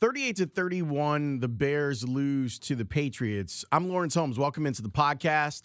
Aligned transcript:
38 0.00 0.36
to 0.36 0.46
31, 0.46 1.40
the 1.40 1.48
Bears 1.48 2.06
lose 2.06 2.60
to 2.60 2.76
the 2.76 2.84
Patriots. 2.84 3.64
I'm 3.72 3.88
Lawrence 3.88 4.14
Holmes. 4.14 4.38
Welcome 4.38 4.64
into 4.64 4.80
the 4.80 4.88
podcast. 4.88 5.62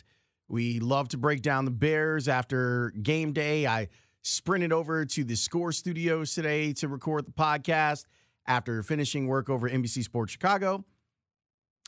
We 0.47 0.79
love 0.79 1.07
to 1.09 1.17
break 1.17 1.43
down 1.43 1.65
the 1.65 1.71
Bears 1.71 2.27
after 2.27 2.91
game 2.99 3.31
day. 3.31 3.67
I 3.67 3.89
sprinted 4.23 4.73
over 4.73 5.05
to 5.05 5.23
the 5.23 5.35
Score 5.35 5.71
Studios 5.71 6.33
today 6.33 6.73
to 6.73 6.87
record 6.87 7.27
the 7.27 7.31
podcast 7.31 8.05
after 8.47 8.81
finishing 8.81 9.27
work 9.27 9.51
over 9.51 9.69
NBC 9.69 10.03
Sports 10.03 10.31
Chicago. 10.31 10.83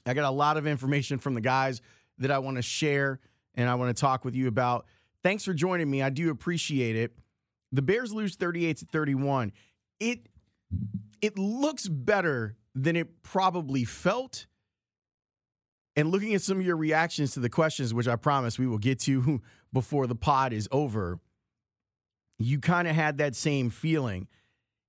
I 0.06 0.14
got 0.14 0.26
a 0.26 0.30
lot 0.30 0.58
of 0.58 0.68
information 0.68 1.18
from 1.18 1.34
the 1.34 1.42
guys 1.42 1.82
that 2.20 2.30
I 2.30 2.38
want 2.38 2.58
to 2.58 2.62
share 2.62 3.22
and 3.56 3.68
I 3.68 3.74
want 3.74 3.96
to 3.96 4.00
talk 4.00 4.24
with 4.24 4.36
you 4.36 4.48
about. 4.48 4.86
Thanks 5.24 5.44
for 5.44 5.56
joining 5.56 5.90
me. 5.90 6.04
I 6.04 6.12
do 6.12 6.30
appreciate 6.30 6.96
it. 6.96 7.18
The 7.72 7.82
Bears 7.82 8.14
lose 8.14 8.36
38 8.36 8.78
to 8.78 8.86
31. 8.86 9.52
It 10.00 10.28
it 11.26 11.40
looks 11.40 11.88
better 11.88 12.56
than 12.76 12.96
it 12.96 13.24
probably 13.24 13.84
felt. 13.84 14.46
And 15.96 16.12
looking 16.12 16.36
at 16.36 16.44
some 16.44 16.60
of 16.60 16.66
your 16.66 16.78
reactions 16.78 17.32
to 17.34 17.40
the 17.40 17.50
questions, 17.50 17.96
which 17.96 18.08
I 18.08 18.16
promise 18.16 18.60
we 18.60 18.68
will 18.68 18.78
get 18.78 19.00
to 19.02 19.42
before 19.74 20.06
the 20.06 20.16
pod 20.16 20.54
is 20.54 20.70
over, 20.72 21.20
you 22.38 22.60
kind 22.60 22.88
of 22.88 22.96
had 22.96 23.18
that 23.18 23.36
same 23.36 23.72
feeling. 23.72 24.28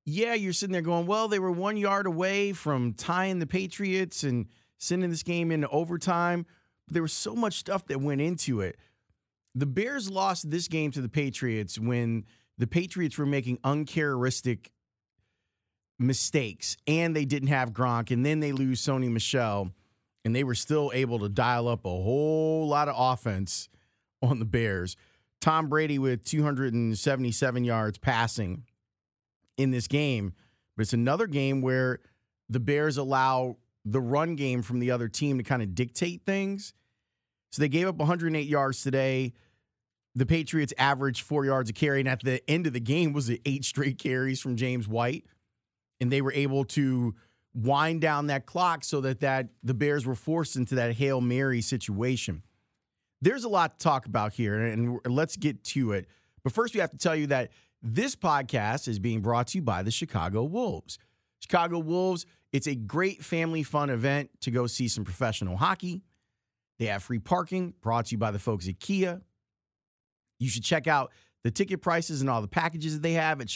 Yeah, 0.05 0.35
you're 0.35 0.53
sitting 0.53 0.75
there 0.75 0.83
going, 0.83 1.07
well, 1.07 1.27
they 1.27 1.39
were 1.39 1.51
one 1.51 1.79
yard 1.79 2.07
away 2.07 2.53
from 2.53 2.93
tying 2.93 3.39
the 3.39 3.47
Patriots 3.47 4.23
and 4.23 4.47
sending 4.77 5.09
this 5.09 5.23
game 5.23 5.51
into 5.51 5.69
overtime. 5.71 6.45
But 6.87 6.95
there 6.95 7.03
was 7.03 7.15
so 7.15 7.35
much 7.35 7.55
stuff 7.55 7.87
that 7.87 8.03
went 8.03 8.21
into 8.21 8.61
it. 8.61 8.77
The 9.55 9.67
Bears 9.67 10.11
lost 10.11 10.51
this 10.51 10.69
game 10.69 10.91
to 10.91 11.01
the 11.01 11.09
Patriots 11.09 11.79
when 11.79 12.27
the 12.59 12.67
Patriots 12.67 13.17
were 13.17 13.27
making 13.27 13.59
uncharacteristic 13.65 14.71
mistakes 15.99 16.77
and 16.87 17.15
they 17.15 17.25
didn't 17.25 17.49
have 17.49 17.73
Gronk, 17.73 18.11
and 18.11 18.25
then 18.25 18.41
they 18.41 18.53
lose 18.53 18.81
Sony 18.81 19.11
Michel 19.11 19.73
and 20.25 20.35
they 20.35 20.43
were 20.43 20.57
still 20.57 20.91
able 20.93 21.21
to 21.21 21.29
dial 21.29 21.69
up 21.69 21.85
a 21.85 21.89
whole 21.89 22.67
lot 22.67 22.89
of 22.89 22.97
offense 22.99 23.69
on 24.21 24.41
the 24.41 24.45
Bears. 24.45 24.97
Tom 25.41 25.69
Brady 25.69 26.01
with 26.01 26.25
277 26.25 27.65
yards 27.65 27.99
passing 27.99 28.65
in 29.57 29.71
this 29.71 29.87
game, 29.87 30.33
but 30.77 30.83
it's 30.83 30.93
another 30.93 31.29
game 31.29 31.63
where 31.63 32.01
the 32.49 32.59
Bears 32.59 32.97
allow 32.97 33.57
the 33.85 34.01
run 34.01 34.35
game 34.35 34.63
from 34.63 34.81
the 34.81 34.91
other 34.91 35.07
team 35.07 35.39
to 35.39 35.45
kind 35.45 35.63
of 35.63 35.77
dictate 35.77 36.23
things. 36.27 36.75
So 37.53 37.63
they 37.63 37.69
gave 37.69 37.87
up 37.87 37.95
108 37.95 38.49
yards 38.49 38.83
today. 38.83 39.33
The 40.17 40.27
Patriots 40.27 40.75
averaged 40.77 41.23
four 41.23 41.45
yards 41.45 41.71
a 41.71 41.73
carry, 41.73 42.01
and 42.01 42.09
at 42.09 42.25
the 42.25 42.43
end 42.51 42.67
of 42.67 42.73
the 42.73 42.81
game 42.81 43.13
was 43.13 43.29
the 43.29 43.41
eight 43.45 43.65
straight 43.65 43.99
carries 43.99 44.41
from 44.41 44.57
James 44.57 44.89
White 44.89 45.25
and 46.01 46.11
they 46.11 46.23
were 46.23 46.33
able 46.33 46.65
to 46.65 47.15
wind 47.55 48.01
down 48.01 48.27
that 48.27 48.47
clock 48.47 48.85
so 48.85 49.01
that 49.01 49.21
that 49.21 49.49
the 49.63 49.75
Bears 49.75 50.05
were 50.05 50.15
forced 50.15 50.57
into 50.57 50.75
that 50.75 50.95
Hail 50.95 51.21
Mary 51.21 51.61
situation. 51.61 52.43
There's 53.23 53.45
a 53.45 53.49
lot 53.49 53.79
to 53.79 53.83
talk 53.83 54.07
about 54.07 54.35
here, 54.35 54.59
and 54.59 55.01
let's 55.07 55.37
get 55.37 55.65
to 55.65 55.93
it. 55.93 56.07
But 56.45 56.53
first, 56.53 56.75
we 56.75 56.81
have 56.81 56.91
to 56.91 56.99
tell 56.99 57.17
you 57.17 57.29
that 57.29 57.51
this 57.83 58.15
podcast 58.15 58.89
is 58.89 58.99
being 58.99 59.21
brought 59.21 59.49
to 59.49 59.59
you 59.59 59.63
by 59.63 59.83
the 59.83 59.91
Chicago 59.91 60.45
Wolves. 60.45 60.99
Chicago 61.41 61.79
Wolves, 61.79 62.27
it's 62.53 62.67
a 62.67 62.75
great 62.75 63.25
family 63.25 63.63
fun 63.63 63.91
event 63.91 64.31
to 64.43 64.51
go 64.51 64.67
see 64.67 64.89
some 64.89 65.05
professional 65.05 65.57
hockey. 65.57 66.03
They 66.79 66.87
have 66.87 67.03
free 67.03 67.19
parking 67.19 67.75
brought 67.81 68.07
to 68.07 68.13
you 68.13 68.19
by 68.19 68.31
the 68.31 68.39
folks 68.39 68.69
at 68.69 68.79
Kia. 68.81 69.23
You 70.39 70.49
should 70.49 70.65
check 70.65 70.87
out 70.87 71.13
the 71.43 71.51
ticket 71.51 71.81
prices 71.81 72.21
and 72.21 72.29
all 72.29 72.43
the 72.43 72.49
packages 72.49 72.95
that 72.95 73.03
they 73.03 73.13
have 73.13 73.41
at 73.41 73.49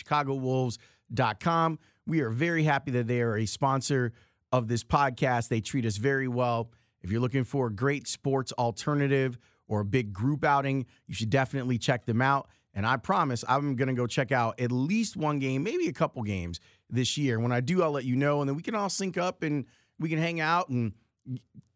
chicagowolves.com. 1.14 1.78
We 2.06 2.20
are 2.20 2.30
very 2.30 2.64
happy 2.64 2.90
that 2.92 3.06
they 3.06 3.20
are 3.20 3.36
a 3.36 3.46
sponsor 3.46 4.12
of 4.52 4.68
this 4.68 4.82
podcast. 4.82 5.48
They 5.48 5.60
treat 5.60 5.84
us 5.86 5.96
very 5.96 6.28
well. 6.28 6.70
If 7.02 7.10
you're 7.10 7.20
looking 7.20 7.44
for 7.44 7.68
a 7.68 7.72
great 7.72 8.08
sports 8.08 8.52
alternative 8.52 9.38
or 9.68 9.80
a 9.80 9.84
big 9.84 10.12
group 10.12 10.44
outing, 10.44 10.86
you 11.06 11.14
should 11.14 11.30
definitely 11.30 11.78
check 11.78 12.04
them 12.04 12.20
out. 12.20 12.48
And 12.74 12.86
I 12.86 12.96
promise 12.96 13.44
I'm 13.48 13.74
going 13.76 13.88
to 13.88 13.94
go 13.94 14.06
check 14.06 14.32
out 14.32 14.60
at 14.60 14.70
least 14.70 15.16
one 15.16 15.38
game, 15.38 15.62
maybe 15.62 15.88
a 15.88 15.92
couple 15.92 16.22
games 16.22 16.60
this 16.88 17.16
year. 17.16 17.40
When 17.40 17.52
I 17.52 17.60
do, 17.60 17.82
I'll 17.82 17.90
let 17.90 18.04
you 18.04 18.16
know. 18.16 18.40
And 18.40 18.48
then 18.48 18.56
we 18.56 18.62
can 18.62 18.74
all 18.74 18.88
sync 18.88 19.18
up 19.18 19.42
and 19.42 19.66
we 19.98 20.08
can 20.08 20.18
hang 20.18 20.40
out 20.40 20.68
and 20.68 20.92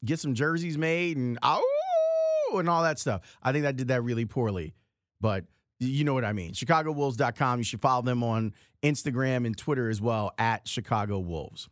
get 0.04 0.20
some 0.20 0.34
jerseys 0.34 0.78
made 0.78 1.16
and 1.16 1.38
oh, 1.42 2.56
and 2.58 2.68
all 2.68 2.82
that 2.82 2.98
stuff. 2.98 3.22
I 3.42 3.52
think 3.52 3.66
I 3.66 3.72
did 3.72 3.88
that 3.88 4.02
really 4.02 4.24
poorly. 4.24 4.74
But 5.20 5.44
you 5.80 6.04
know 6.04 6.14
what 6.14 6.24
I 6.24 6.32
mean. 6.32 6.52
ChicagoWolves.com. 6.52 7.58
You 7.58 7.64
should 7.64 7.80
follow 7.80 8.02
them 8.02 8.22
on 8.22 8.54
Instagram 8.82 9.46
and 9.46 9.56
Twitter 9.56 9.88
as 9.88 10.00
well 10.00 10.32
at 10.38 10.68
Chicago 10.68 11.18
Wolves. 11.18 11.68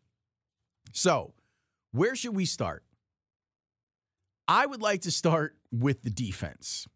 So, 0.92 1.34
where 1.92 2.16
should 2.16 2.34
we 2.34 2.44
start? 2.44 2.84
I 4.48 4.66
would 4.66 4.82
like 4.82 5.02
to 5.02 5.10
start 5.10 5.56
with 5.70 6.02
the 6.02 6.10
defense 6.10 6.86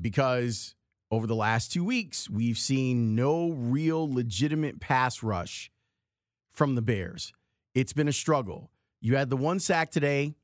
because 0.00 0.74
over 1.10 1.26
the 1.26 1.36
last 1.36 1.72
two 1.72 1.84
weeks, 1.84 2.28
we've 2.28 2.58
seen 2.58 3.14
no 3.14 3.50
real 3.50 4.12
legitimate 4.12 4.80
pass 4.80 5.22
rush 5.22 5.70
from 6.50 6.74
the 6.74 6.82
Bears. 6.82 7.32
It's 7.74 7.92
been 7.92 8.08
a 8.08 8.12
struggle. 8.12 8.70
You 9.00 9.16
had 9.16 9.30
the 9.30 9.36
one 9.36 9.60
sack 9.60 9.90
today 9.90 10.34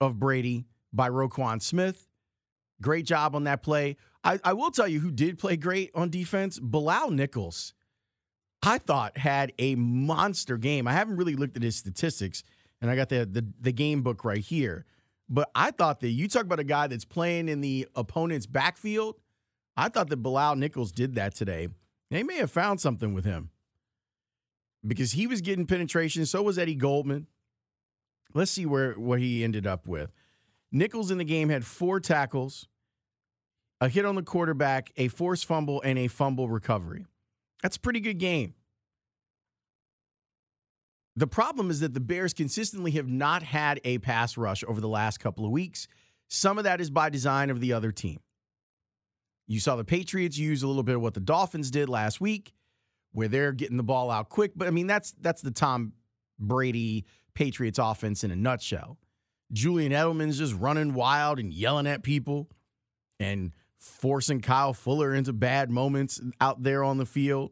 of 0.00 0.18
Brady 0.18 0.66
by 0.92 1.08
Roquan 1.08 1.60
Smith. 1.62 2.08
Great 2.82 3.06
job 3.06 3.34
on 3.34 3.44
that 3.44 3.62
play. 3.62 3.96
I, 4.22 4.38
I 4.44 4.52
will 4.52 4.70
tell 4.70 4.86
you 4.86 5.00
who 5.00 5.10
did 5.10 5.38
play 5.38 5.56
great 5.56 5.90
on 5.94 6.10
defense. 6.10 6.58
Bilal 6.58 7.10
Nichols, 7.10 7.72
I 8.62 8.78
thought 8.78 9.16
had 9.18 9.52
a 9.58 9.74
monster 9.76 10.58
game. 10.58 10.86
I 10.86 10.92
haven't 10.92 11.16
really 11.16 11.34
looked 11.34 11.56
at 11.56 11.62
his 11.62 11.76
statistics, 11.76 12.44
and 12.80 12.90
I 12.90 12.96
got 12.96 13.08
the, 13.08 13.24
the, 13.24 13.46
the 13.60 13.72
game 13.72 14.02
book 14.02 14.24
right 14.24 14.42
here. 14.42 14.84
But 15.28 15.50
I 15.54 15.70
thought 15.70 16.00
that 16.00 16.10
you 16.10 16.28
talk 16.28 16.42
about 16.42 16.60
a 16.60 16.64
guy 16.64 16.88
that's 16.88 17.06
playing 17.06 17.48
in 17.48 17.62
the 17.62 17.88
opponent's 17.96 18.46
backfield. 18.46 19.16
I 19.76 19.88
thought 19.88 20.10
that 20.10 20.18
Bilal 20.18 20.56
Nichols 20.56 20.92
did 20.92 21.14
that 21.14 21.34
today. 21.34 21.68
They 22.10 22.22
may 22.22 22.36
have 22.36 22.50
found 22.50 22.80
something 22.80 23.14
with 23.14 23.24
him 23.24 23.50
because 24.86 25.12
he 25.12 25.26
was 25.26 25.40
getting 25.40 25.66
penetration. 25.66 26.26
So 26.26 26.42
was 26.42 26.58
Eddie 26.58 26.74
Goldman. 26.74 27.28
Let's 28.34 28.50
see 28.50 28.66
where 28.66 28.92
what 28.94 29.20
he 29.20 29.42
ended 29.44 29.66
up 29.66 29.86
with. 29.86 30.12
Nichols 30.70 31.10
in 31.10 31.18
the 31.18 31.24
game 31.24 31.48
had 31.48 31.64
four 31.64 32.00
tackles, 32.00 32.68
a 33.82 33.88
hit 33.88 34.04
on 34.04 34.14
the 34.14 34.22
quarterback, 34.22 34.92
a 34.96 35.08
forced 35.08 35.44
fumble, 35.44 35.82
and 35.82 35.98
a 35.98 36.06
fumble 36.06 36.48
recovery. 36.48 37.04
That's 37.64 37.76
a 37.76 37.80
pretty 37.80 37.98
good 37.98 38.18
game. 38.18 38.54
The 41.16 41.26
problem 41.26 41.68
is 41.68 41.80
that 41.80 41.92
the 41.92 41.98
Bears 41.98 42.32
consistently 42.32 42.92
have 42.92 43.08
not 43.08 43.42
had 43.42 43.80
a 43.82 43.98
pass 43.98 44.36
rush 44.36 44.62
over 44.68 44.80
the 44.80 44.88
last 44.88 45.18
couple 45.18 45.44
of 45.44 45.50
weeks. 45.50 45.88
Some 46.28 46.58
of 46.58 46.64
that 46.64 46.80
is 46.80 46.90
by 46.90 47.10
design 47.10 47.50
of 47.50 47.58
the 47.58 47.72
other 47.72 47.90
team. 47.90 48.20
You 49.48 49.58
saw 49.58 49.74
the 49.74 49.84
Patriots 49.84 50.38
use 50.38 50.62
a 50.62 50.68
little 50.68 50.84
bit 50.84 50.94
of 50.94 51.02
what 51.02 51.14
the 51.14 51.20
Dolphins 51.20 51.72
did 51.72 51.88
last 51.88 52.20
week, 52.20 52.54
where 53.10 53.26
they're 53.26 53.50
getting 53.50 53.78
the 53.78 53.82
ball 53.82 54.12
out 54.12 54.28
quick. 54.28 54.52
But 54.54 54.68
I 54.68 54.70
mean, 54.70 54.86
that's 54.86 55.10
that's 55.20 55.42
the 55.42 55.50
Tom 55.50 55.94
Brady 56.38 57.04
Patriots 57.34 57.80
offense 57.80 58.22
in 58.22 58.30
a 58.30 58.36
nutshell. 58.36 58.96
Julian 59.52 59.90
Edelman's 59.90 60.38
just 60.38 60.54
running 60.54 60.94
wild 60.94 61.40
and 61.40 61.52
yelling 61.52 61.88
at 61.88 62.04
people. 62.04 62.48
And 63.18 63.52
forcing 63.82 64.40
Kyle 64.40 64.72
Fuller 64.72 65.12
into 65.12 65.32
bad 65.32 65.68
moments 65.68 66.20
out 66.40 66.62
there 66.62 66.84
on 66.84 66.98
the 66.98 67.06
field. 67.06 67.50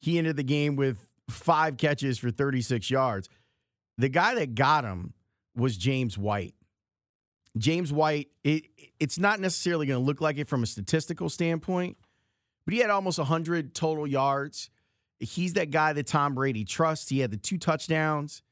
He 0.00 0.16
ended 0.16 0.36
the 0.36 0.42
game 0.42 0.76
with 0.76 1.06
five 1.28 1.76
catches 1.76 2.18
for 2.18 2.30
36 2.30 2.90
yards. 2.90 3.28
The 3.98 4.08
guy 4.08 4.34
that 4.36 4.54
got 4.54 4.84
him 4.84 5.12
was 5.54 5.76
James 5.76 6.16
White. 6.16 6.54
James 7.58 7.92
White, 7.92 8.28
it, 8.44 8.64
it's 8.98 9.18
not 9.18 9.40
necessarily 9.40 9.86
going 9.86 10.00
to 10.00 10.04
look 10.04 10.20
like 10.20 10.38
it 10.38 10.48
from 10.48 10.62
a 10.62 10.66
statistical 10.66 11.28
standpoint, 11.28 11.98
but 12.64 12.72
he 12.72 12.80
had 12.80 12.88
almost 12.88 13.18
100 13.18 13.74
total 13.74 14.06
yards. 14.06 14.70
He's 15.18 15.54
that 15.54 15.70
guy 15.70 15.92
that 15.92 16.06
Tom 16.06 16.34
Brady 16.34 16.64
trusts. 16.64 17.08
He 17.08 17.18
had 17.18 17.30
the 17.30 17.36
two 17.36 17.58
touchdowns, 17.58 18.42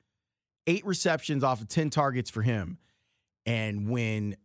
eight 0.66 0.84
receptions 0.84 1.44
off 1.44 1.62
of 1.62 1.68
10 1.68 1.90
targets 1.90 2.28
for 2.28 2.42
him. 2.42 2.78
And 3.46 3.88
when 3.88 4.36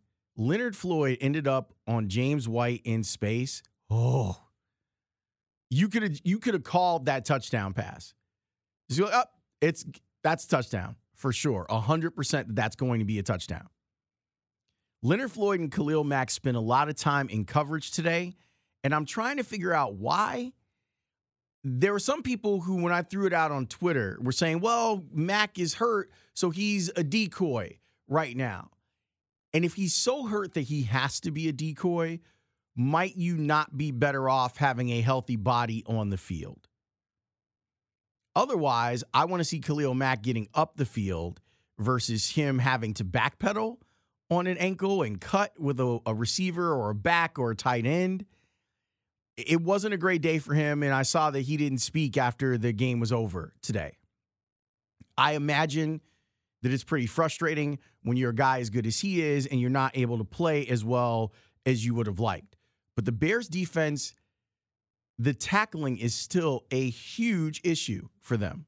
Leonard 0.42 0.76
Floyd 0.76 1.20
ended 1.22 1.48
up 1.48 1.72
on 1.88 2.10
James 2.10 2.50
White 2.50 2.82
in 2.84 3.04
space. 3.04 3.62
Oh, 3.92 4.42
you 5.70 5.88
could 5.88 6.02
have 6.02 6.20
you 6.24 6.40
could 6.40 6.56
have 6.56 6.64
called 6.64 7.06
that 7.06 7.26
touchdown 7.26 7.74
pass. 7.74 8.16
Go, 8.98 9.06
oh, 9.06 9.20
uh, 9.20 9.26
it's 9.62 9.86
that's 10.24 10.48
touchdown 10.48 10.96
for 11.14 11.32
sure. 11.32 11.68
hundred 11.70 12.16
percent 12.16 12.56
that's 12.56 12.76
going 12.76 13.00
to 13.02 13.06
be 13.06 13.20
a 13.20 13.24
touchdown. 13.24 13.68
Leonard 15.04 15.32
Floyd 15.32 15.60
and 15.60 15.72
Khalil 15.72 16.04
Mack 16.04 16.32
spent 16.32 16.58
a 16.58 16.62
lot 16.62 16.90
of 16.90 16.96
time 16.96 17.30
in 17.30 17.46
coverage 17.46 17.92
today, 17.92 18.34
and 18.84 18.96
I'm 18.96 19.06
trying 19.06 19.38
to 19.38 19.44
figure 19.44 19.74
out 19.74 19.94
why. 19.94 20.54
There 21.64 21.94
were 21.94 22.00
some 22.00 22.24
people 22.24 22.62
who, 22.62 22.82
when 22.82 22.92
I 22.92 23.04
threw 23.04 23.28
it 23.28 23.34
out 23.34 23.52
on 23.52 23.68
Twitter, 23.68 24.18
were 24.20 24.32
saying, 24.32 24.62
well, 24.62 25.04
Mack 25.14 25.60
is 25.60 25.76
hurt, 25.76 26.10
so 26.34 26.50
he's 26.50 26.90
a 26.96 27.04
decoy 27.04 27.78
right 28.08 28.36
now. 28.36 28.72
And 29.54 29.66
if 29.66 29.74
he's 29.74 29.94
so 29.94 30.26
hurt 30.28 30.54
that 30.54 30.62
he 30.62 30.84
has 30.84 31.20
to 31.22 31.32
be 31.32 31.48
a 31.48 31.52
decoy, 31.52 32.20
might 32.76 33.18
you 33.18 33.36
not 33.36 33.78
be 33.78 33.92
better 33.92 34.30
off 34.30 34.58
having 34.58 34.90
a 34.90 35.02
healthy 35.02 35.36
body 35.36 35.84
on 35.88 36.10
the 36.10 36.18
field? 36.18 36.68
Otherwise, 38.36 39.04
I 39.14 39.26
want 39.26 39.42
to 39.42 39.46
see 39.46 39.60
Khalil 39.60 39.94
Mack 39.94 40.22
getting 40.22 40.48
up 40.54 40.78
the 40.78 40.86
field 40.86 41.42
versus 41.78 42.30
him 42.30 42.60
having 42.60 42.94
to 42.96 43.04
backpedal 43.04 43.78
on 44.30 44.48
an 44.48 44.58
ankle 44.58 45.04
and 45.04 45.20
cut 45.20 45.60
with 45.60 45.80
a, 45.80 46.00
a 46.06 46.14
receiver 46.14 46.74
or 46.74 46.92
a 46.92 46.96
back 46.96 47.38
or 47.38 47.52
a 47.52 47.56
tight 47.56 47.86
end. 47.86 48.26
It 49.36 49.62
wasn't 49.62 49.94
a 49.94 49.98
great 49.98 50.22
day 50.22 50.40
for 50.40 50.54
him, 50.54 50.84
and 50.84 50.94
I 50.94 51.04
saw 51.04 51.32
that 51.32 51.42
he 51.42 51.58
didn't 51.58 51.80
speak 51.80 52.18
after 52.18 52.58
the 52.58 52.72
game 52.72 53.00
was 53.00 53.12
over 53.12 53.54
today. 53.62 53.98
I 55.18 55.34
imagine 55.34 56.02
that 56.62 56.72
it's 56.72 56.84
pretty 56.84 57.08
frustrating 57.08 57.80
when 58.04 58.18
you're 58.18 58.32
a 58.32 58.36
guy 58.36 58.60
as 58.60 58.70
good 58.70 58.86
as 58.86 59.00
he 59.00 59.22
is 59.22 59.46
and 59.46 59.60
you're 59.60 59.70
not 59.70 59.98
able 59.98 60.18
to 60.18 60.24
play 60.24 60.66
as 60.68 60.84
well 60.84 61.34
as 61.66 61.86
you 61.86 61.94
would 61.96 62.08
have 62.08 62.20
liked. 62.20 62.56
But 62.96 63.06
the 63.06 63.12
Bears 63.12 63.48
defense, 63.48 64.14
the 65.18 65.34
tackling 65.34 65.98
is 65.98 66.14
still 66.14 66.66
a 66.72 66.90
huge 66.90 67.62
issue 67.64 68.10
for 68.20 68.38
them. 68.38 68.66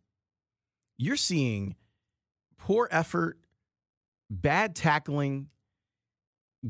You're 0.97 1.17
seeing 1.17 1.75
poor 2.57 2.87
effort, 2.91 3.39
bad 4.29 4.75
tackling, 4.75 5.49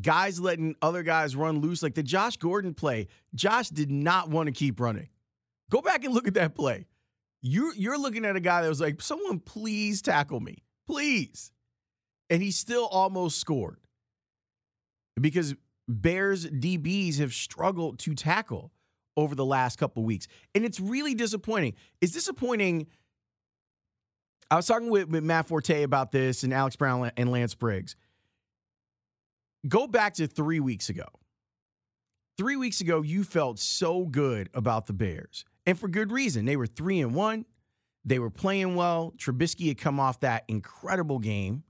guys 0.01 0.39
letting 0.39 0.75
other 0.81 1.03
guys 1.03 1.35
run 1.35 1.59
loose. 1.59 1.83
Like 1.83 1.95
the 1.95 2.03
Josh 2.03 2.37
Gordon 2.37 2.73
play, 2.73 3.07
Josh 3.35 3.69
did 3.69 3.91
not 3.91 4.29
want 4.29 4.47
to 4.47 4.51
keep 4.51 4.79
running. 4.79 5.09
Go 5.69 5.81
back 5.81 6.03
and 6.03 6.13
look 6.13 6.27
at 6.27 6.33
that 6.35 6.55
play. 6.55 6.87
You're, 7.41 7.73
you're 7.75 7.97
looking 7.97 8.25
at 8.25 8.35
a 8.35 8.39
guy 8.39 8.61
that 8.61 8.69
was 8.69 8.79
like, 8.79 9.01
someone 9.01 9.39
please 9.39 10.01
tackle 10.01 10.39
me, 10.39 10.62
please. 10.87 11.51
And 12.29 12.41
he 12.41 12.51
still 12.51 12.87
almost 12.87 13.39
scored 13.39 13.77
because 15.19 15.55
Bears 15.87 16.45
DBs 16.45 17.19
have 17.19 17.33
struggled 17.33 17.99
to 17.99 18.15
tackle 18.15 18.71
over 19.15 19.35
the 19.35 19.45
last 19.45 19.77
couple 19.77 20.03
weeks. 20.03 20.27
And 20.55 20.65
it's 20.65 20.79
really 20.79 21.13
disappointing. 21.13 21.75
It's 22.01 22.13
disappointing. 22.13 22.87
I 24.49 24.55
was 24.55 24.65
talking 24.65 24.89
with, 24.89 25.09
with 25.09 25.23
Matt 25.23 25.47
Forte 25.47 25.83
about 25.83 26.11
this 26.11 26.43
and 26.43 26.53
Alex 26.53 26.75
Brown 26.75 27.11
and 27.17 27.31
Lance 27.31 27.55
Briggs. 27.55 27.95
Go 29.67 29.87
back 29.87 30.15
to 30.15 30.27
three 30.27 30.59
weeks 30.59 30.89
ago. 30.89 31.05
Three 32.37 32.55
weeks 32.55 32.81
ago, 32.81 33.01
you 33.01 33.23
felt 33.23 33.59
so 33.59 34.05
good 34.05 34.49
about 34.55 34.87
the 34.87 34.93
Bears, 34.93 35.45
and 35.67 35.77
for 35.77 35.87
good 35.87 36.11
reason. 36.11 36.45
They 36.45 36.55
were 36.55 36.65
three 36.65 36.99
and 36.99 37.13
one. 37.13 37.45
They 38.05 38.19
were 38.19 38.29
playing 38.29 38.75
well. 38.75 39.13
Trubisky 39.17 39.67
had 39.67 39.77
come 39.77 39.99
off 39.99 40.19
that 40.21 40.43
incredible 40.47 41.19
game 41.19 41.63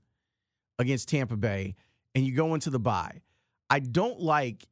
against 0.78 1.08
Tampa 1.08 1.36
Bay, 1.36 1.76
and 2.14 2.26
you 2.26 2.34
go 2.34 2.54
into 2.54 2.70
the 2.70 2.80
bye. 2.80 3.22
I 3.70 3.78
don't 3.80 4.20
like 4.20 4.66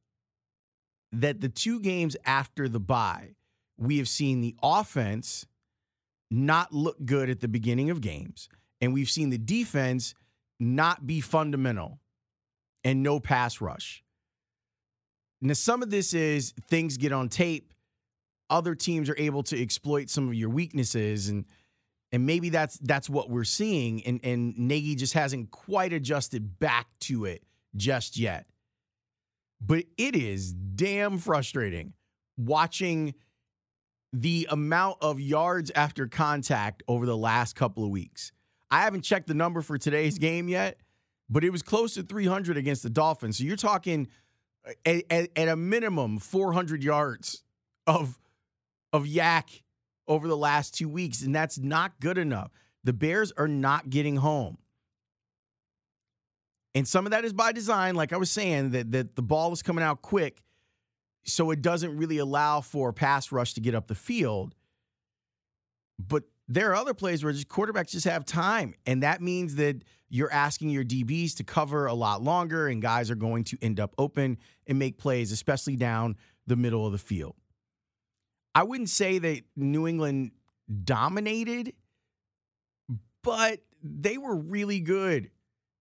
that 1.12 1.40
the 1.40 1.48
two 1.48 1.80
games 1.80 2.16
after 2.24 2.68
the 2.68 2.80
bye, 2.80 3.34
we 3.76 3.98
have 3.98 4.08
seen 4.08 4.40
the 4.40 4.56
offense 4.62 5.46
not 6.30 6.72
look 6.72 7.04
good 7.04 7.28
at 7.28 7.40
the 7.40 7.48
beginning 7.48 7.90
of 7.90 8.00
games, 8.00 8.48
and 8.80 8.92
we've 8.92 9.10
seen 9.10 9.30
the 9.30 9.38
defense 9.38 10.14
not 10.58 11.06
be 11.06 11.20
fundamental 11.20 12.00
and 12.84 13.02
no 13.02 13.20
pass 13.20 13.60
rush. 13.60 14.02
Now, 15.40 15.54
some 15.54 15.82
of 15.82 15.90
this 15.90 16.14
is 16.14 16.54
things 16.68 16.96
get 16.96 17.12
on 17.12 17.28
tape. 17.28 17.72
Other 18.52 18.74
teams 18.74 19.08
are 19.08 19.16
able 19.16 19.42
to 19.44 19.60
exploit 19.60 20.10
some 20.10 20.28
of 20.28 20.34
your 20.34 20.50
weaknesses, 20.50 21.28
and 21.30 21.46
and 22.12 22.26
maybe 22.26 22.50
that's 22.50 22.78
that's 22.78 23.08
what 23.08 23.30
we're 23.30 23.44
seeing. 23.44 24.02
And 24.04 24.20
and 24.22 24.56
Nagy 24.58 24.94
just 24.94 25.14
hasn't 25.14 25.50
quite 25.50 25.94
adjusted 25.94 26.58
back 26.58 26.86
to 27.00 27.24
it 27.24 27.42
just 27.74 28.18
yet. 28.18 28.46
But 29.64 29.84
it 29.96 30.14
is 30.14 30.52
damn 30.52 31.16
frustrating 31.16 31.94
watching 32.36 33.14
the 34.12 34.46
amount 34.50 34.98
of 35.00 35.18
yards 35.18 35.70
after 35.74 36.06
contact 36.06 36.82
over 36.86 37.06
the 37.06 37.16
last 37.16 37.56
couple 37.56 37.84
of 37.84 37.90
weeks. 37.90 38.32
I 38.70 38.82
haven't 38.82 39.02
checked 39.02 39.28
the 39.28 39.34
number 39.34 39.62
for 39.62 39.78
today's 39.78 40.18
game 40.18 40.48
yet, 40.48 40.78
but 41.30 41.42
it 41.44 41.50
was 41.50 41.62
close 41.62 41.94
to 41.94 42.02
300 42.02 42.58
against 42.58 42.82
the 42.82 42.90
Dolphins. 42.90 43.38
So 43.38 43.44
you're 43.44 43.56
talking 43.56 44.08
at, 44.84 45.04
at, 45.10 45.30
at 45.36 45.48
a 45.48 45.56
minimum 45.56 46.18
400 46.18 46.84
yards 46.84 47.42
of 47.86 48.18
of 48.92 49.04
YAC 49.04 49.62
over 50.06 50.28
the 50.28 50.36
last 50.36 50.74
two 50.74 50.88
weeks, 50.88 51.22
and 51.22 51.34
that's 51.34 51.58
not 51.58 52.00
good 52.00 52.18
enough. 52.18 52.50
The 52.84 52.92
Bears 52.92 53.32
are 53.36 53.48
not 53.48 53.90
getting 53.90 54.16
home. 54.16 54.58
And 56.74 56.88
some 56.88 57.06
of 57.06 57.12
that 57.12 57.24
is 57.24 57.32
by 57.32 57.52
design, 57.52 57.94
like 57.94 58.12
I 58.12 58.16
was 58.16 58.30
saying, 58.30 58.70
that, 58.70 58.92
that 58.92 59.14
the 59.14 59.22
ball 59.22 59.52
is 59.52 59.62
coming 59.62 59.84
out 59.84 60.02
quick, 60.02 60.42
so 61.24 61.50
it 61.50 61.62
doesn't 61.62 61.96
really 61.96 62.18
allow 62.18 62.60
for 62.60 62.92
pass 62.92 63.30
rush 63.30 63.54
to 63.54 63.60
get 63.60 63.74
up 63.74 63.86
the 63.86 63.94
field. 63.94 64.54
But 65.98 66.24
there 66.48 66.70
are 66.70 66.74
other 66.74 66.94
plays 66.94 67.22
where 67.22 67.32
just 67.32 67.48
quarterbacks 67.48 67.90
just 67.90 68.06
have 68.06 68.24
time, 68.24 68.74
and 68.86 69.02
that 69.02 69.20
means 69.20 69.56
that 69.56 69.84
you're 70.08 70.32
asking 70.32 70.70
your 70.70 70.84
DBs 70.84 71.36
to 71.36 71.44
cover 71.44 71.86
a 71.86 71.94
lot 71.94 72.22
longer, 72.22 72.68
and 72.68 72.82
guys 72.82 73.10
are 73.10 73.16
going 73.16 73.44
to 73.44 73.58
end 73.62 73.78
up 73.78 73.94
open 73.98 74.38
and 74.66 74.78
make 74.78 74.98
plays, 74.98 75.30
especially 75.30 75.76
down 75.76 76.16
the 76.46 76.56
middle 76.56 76.84
of 76.86 76.92
the 76.92 76.98
field. 76.98 77.36
I 78.54 78.64
wouldn't 78.64 78.90
say 78.90 79.18
that 79.18 79.42
New 79.56 79.86
England 79.86 80.32
dominated, 80.84 81.74
but 83.22 83.60
they 83.82 84.18
were 84.18 84.36
really 84.36 84.80
good. 84.80 85.30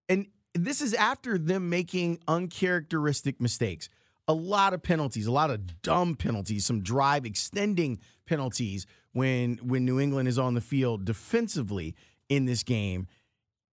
And 0.09 0.27
this 0.53 0.81
is 0.81 0.93
after 0.93 1.37
them 1.37 1.69
making 1.69 2.19
uncharacteristic 2.27 3.41
mistakes. 3.41 3.89
A 4.27 4.33
lot 4.33 4.73
of 4.73 4.83
penalties, 4.83 5.25
a 5.25 5.31
lot 5.31 5.49
of 5.49 5.81
dumb 5.81 6.15
penalties, 6.15 6.65
some 6.65 6.81
drive 6.81 7.25
extending 7.25 7.99
penalties 8.25 8.85
when 9.13 9.57
when 9.57 9.83
New 9.83 9.99
England 9.99 10.27
is 10.27 10.39
on 10.39 10.53
the 10.53 10.61
field 10.61 11.05
defensively 11.05 11.95
in 12.29 12.45
this 12.45 12.63
game. 12.63 13.07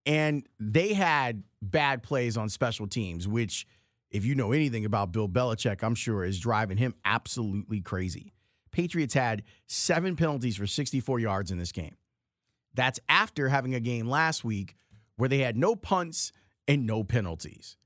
And 0.06 0.48
they 0.58 0.94
had 0.94 1.44
bad 1.60 2.02
plays 2.02 2.36
on 2.36 2.48
special 2.48 2.86
teams, 2.86 3.28
which, 3.28 3.66
if 4.10 4.24
you 4.24 4.34
know 4.34 4.52
anything 4.52 4.84
about 4.84 5.12
Bill 5.12 5.28
Belichick, 5.28 5.82
I'm 5.82 5.94
sure 5.94 6.24
is 6.24 6.40
driving 6.40 6.78
him 6.78 6.94
absolutely 7.04 7.80
crazy. 7.82 8.32
Patriots 8.78 9.14
had 9.14 9.42
seven 9.66 10.14
penalties 10.14 10.56
for 10.56 10.64
64 10.64 11.18
yards 11.18 11.50
in 11.50 11.58
this 11.58 11.72
game. 11.72 11.96
That's 12.74 13.00
after 13.08 13.48
having 13.48 13.74
a 13.74 13.80
game 13.80 14.08
last 14.08 14.44
week 14.44 14.76
where 15.16 15.28
they 15.28 15.38
had 15.38 15.56
no 15.56 15.74
punts 15.74 16.30
and 16.68 16.86
no 16.86 17.02
penalties. 17.02 17.76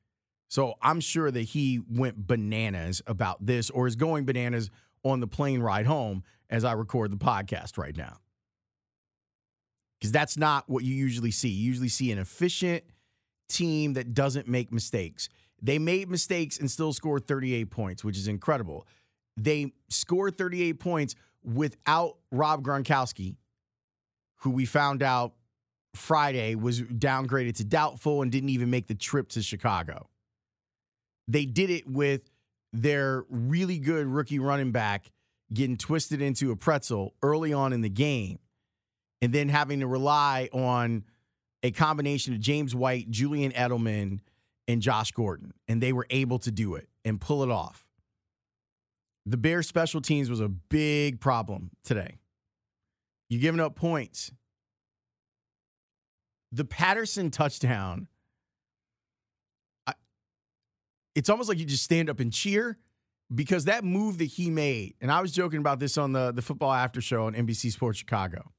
So 0.48 0.74
I'm 0.82 1.00
sure 1.00 1.30
that 1.30 1.40
he 1.40 1.80
went 1.90 2.26
bananas 2.26 3.00
about 3.06 3.46
this 3.46 3.70
or 3.70 3.86
is 3.86 3.96
going 3.96 4.26
bananas 4.26 4.68
on 5.02 5.20
the 5.20 5.26
plane 5.26 5.62
ride 5.62 5.86
home 5.86 6.24
as 6.50 6.62
I 6.62 6.72
record 6.72 7.10
the 7.10 7.16
podcast 7.16 7.78
right 7.78 7.96
now. 7.96 8.18
Because 9.98 10.12
that's 10.12 10.36
not 10.36 10.68
what 10.68 10.84
you 10.84 10.94
usually 10.94 11.30
see. 11.30 11.48
You 11.48 11.68
usually 11.68 11.88
see 11.88 12.12
an 12.12 12.18
efficient 12.18 12.84
team 13.48 13.94
that 13.94 14.12
doesn't 14.12 14.46
make 14.46 14.70
mistakes. 14.70 15.30
They 15.62 15.78
made 15.78 16.10
mistakes 16.10 16.58
and 16.58 16.70
still 16.70 16.92
scored 16.92 17.26
38 17.26 17.70
points, 17.70 18.04
which 18.04 18.18
is 18.18 18.28
incredible. 18.28 18.86
They 19.36 19.72
scored 19.88 20.36
38 20.36 20.74
points 20.74 21.14
without 21.42 22.16
Rob 22.30 22.62
Gronkowski, 22.64 23.36
who 24.38 24.50
we 24.50 24.64
found 24.66 25.02
out 25.02 25.34
Friday 25.94 26.54
was 26.54 26.82
downgraded 26.82 27.56
to 27.56 27.64
doubtful 27.64 28.22
and 28.22 28.32
didn't 28.32 28.48
even 28.50 28.70
make 28.70 28.86
the 28.86 28.94
trip 28.94 29.28
to 29.30 29.42
Chicago. 29.42 30.08
They 31.28 31.44
did 31.44 31.70
it 31.70 31.88
with 31.88 32.30
their 32.72 33.24
really 33.28 33.78
good 33.78 34.06
rookie 34.06 34.38
running 34.38 34.72
back 34.72 35.10
getting 35.52 35.76
twisted 35.76 36.22
into 36.22 36.50
a 36.50 36.56
pretzel 36.56 37.14
early 37.22 37.52
on 37.52 37.72
in 37.72 37.82
the 37.82 37.90
game 37.90 38.38
and 39.20 39.32
then 39.32 39.48
having 39.48 39.80
to 39.80 39.86
rely 39.86 40.48
on 40.52 41.04
a 41.62 41.70
combination 41.70 42.34
of 42.34 42.40
James 42.40 42.74
White, 42.74 43.10
Julian 43.10 43.52
Edelman, 43.52 44.20
and 44.66 44.82
Josh 44.82 45.12
Gordon. 45.12 45.52
And 45.68 45.82
they 45.82 45.92
were 45.92 46.06
able 46.10 46.38
to 46.40 46.50
do 46.50 46.74
it 46.74 46.88
and 47.04 47.20
pull 47.20 47.42
it 47.42 47.50
off. 47.50 47.86
The 49.24 49.36
Bears 49.36 49.68
special 49.68 50.00
teams 50.00 50.28
was 50.28 50.40
a 50.40 50.48
big 50.48 51.20
problem 51.20 51.70
today. 51.84 52.18
You're 53.28 53.40
giving 53.40 53.60
up 53.60 53.76
points. 53.76 54.32
The 56.50 56.64
Patterson 56.64 57.30
touchdown 57.30 58.08
it's 61.14 61.28
almost 61.28 61.48
like 61.48 61.58
you 61.58 61.64
just 61.64 61.84
stand 61.84 62.08
up 62.08 62.20
and 62.20 62.32
cheer 62.32 62.78
because 63.34 63.64
that 63.64 63.84
move 63.84 64.18
that 64.18 64.26
he 64.26 64.50
made, 64.50 64.94
and 65.00 65.10
I 65.10 65.20
was 65.20 65.32
joking 65.32 65.58
about 65.58 65.78
this 65.78 65.96
on 65.96 66.12
the, 66.12 66.32
the 66.32 66.42
football 66.42 66.72
after 66.72 67.00
show 67.00 67.26
on 67.26 67.34
NBC 67.34 67.72
Sports 67.72 67.98
Chicago. 67.98 68.52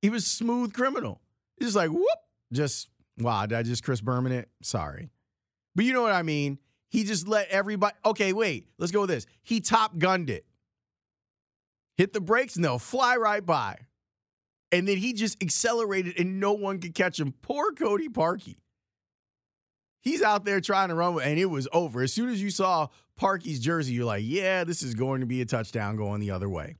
He 0.00 0.10
was 0.10 0.26
smooth 0.26 0.72
criminal. 0.72 1.20
He's 1.56 1.68
just 1.68 1.76
like, 1.76 1.90
whoop, 1.90 2.06
just, 2.52 2.88
wow, 3.18 3.46
did 3.46 3.58
I 3.58 3.62
just 3.62 3.84
Chris 3.84 4.00
Berman 4.00 4.32
it? 4.32 4.48
Sorry. 4.62 5.10
But 5.74 5.84
you 5.84 5.92
know 5.92 6.02
what 6.02 6.12
I 6.12 6.22
mean? 6.22 6.58
He 6.92 7.04
just 7.04 7.26
let 7.26 7.48
everybody, 7.48 7.96
okay, 8.04 8.34
wait, 8.34 8.68
let's 8.76 8.92
go 8.92 9.00
with 9.00 9.10
this. 9.10 9.24
He 9.42 9.60
top 9.60 9.96
gunned 9.96 10.28
it, 10.28 10.44
hit 11.96 12.12
the 12.12 12.20
brakes, 12.20 12.52
they'll 12.52 12.78
fly 12.78 13.16
right 13.16 13.44
by. 13.44 13.78
And 14.70 14.86
then 14.86 14.98
he 14.98 15.14
just 15.14 15.42
accelerated 15.42 16.20
and 16.20 16.38
no 16.38 16.52
one 16.52 16.80
could 16.80 16.94
catch 16.94 17.18
him. 17.18 17.32
Poor 17.40 17.72
Cody 17.72 18.10
Parkey. 18.10 18.56
He's 20.02 20.20
out 20.20 20.44
there 20.44 20.60
trying 20.60 20.88
to 20.90 20.94
run, 20.94 21.18
and 21.22 21.38
it 21.38 21.46
was 21.46 21.66
over. 21.72 22.02
As 22.02 22.12
soon 22.12 22.28
as 22.28 22.42
you 22.42 22.50
saw 22.50 22.88
Parkey's 23.18 23.60
jersey, 23.60 23.94
you're 23.94 24.04
like, 24.04 24.24
yeah, 24.26 24.64
this 24.64 24.82
is 24.82 24.94
going 24.94 25.20
to 25.20 25.26
be 25.26 25.40
a 25.40 25.46
touchdown 25.46 25.96
going 25.96 26.20
the 26.20 26.32
other 26.32 26.48
way. 26.48 26.76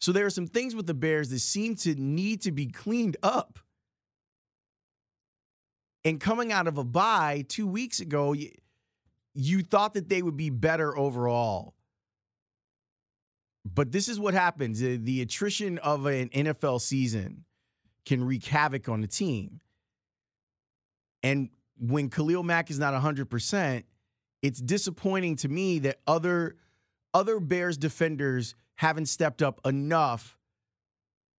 So 0.00 0.12
there 0.12 0.26
are 0.26 0.30
some 0.30 0.46
things 0.46 0.76
with 0.76 0.86
the 0.86 0.94
Bears 0.94 1.30
that 1.30 1.40
seem 1.40 1.74
to 1.76 1.94
need 1.96 2.42
to 2.42 2.52
be 2.52 2.66
cleaned 2.66 3.16
up. 3.22 3.58
And 6.06 6.20
coming 6.20 6.52
out 6.52 6.68
of 6.68 6.78
a 6.78 6.84
bye 6.84 7.44
two 7.48 7.66
weeks 7.66 7.98
ago, 7.98 8.32
you, 8.32 8.52
you 9.34 9.62
thought 9.62 9.94
that 9.94 10.08
they 10.08 10.22
would 10.22 10.36
be 10.36 10.50
better 10.50 10.96
overall. 10.96 11.74
But 13.64 13.90
this 13.90 14.08
is 14.08 14.20
what 14.20 14.32
happens 14.32 14.78
the, 14.78 14.98
the 14.98 15.20
attrition 15.20 15.78
of 15.78 16.06
an 16.06 16.28
NFL 16.28 16.80
season 16.80 17.44
can 18.04 18.22
wreak 18.22 18.44
havoc 18.44 18.88
on 18.88 19.00
the 19.00 19.08
team. 19.08 19.58
And 21.24 21.48
when 21.76 22.08
Khalil 22.08 22.44
Mack 22.44 22.70
is 22.70 22.78
not 22.78 22.94
100%, 22.94 23.82
it's 24.42 24.60
disappointing 24.60 25.34
to 25.36 25.48
me 25.48 25.80
that 25.80 25.98
other 26.06 26.54
other 27.14 27.40
Bears 27.40 27.76
defenders 27.76 28.54
haven't 28.76 29.06
stepped 29.06 29.42
up 29.42 29.60
enough 29.66 30.38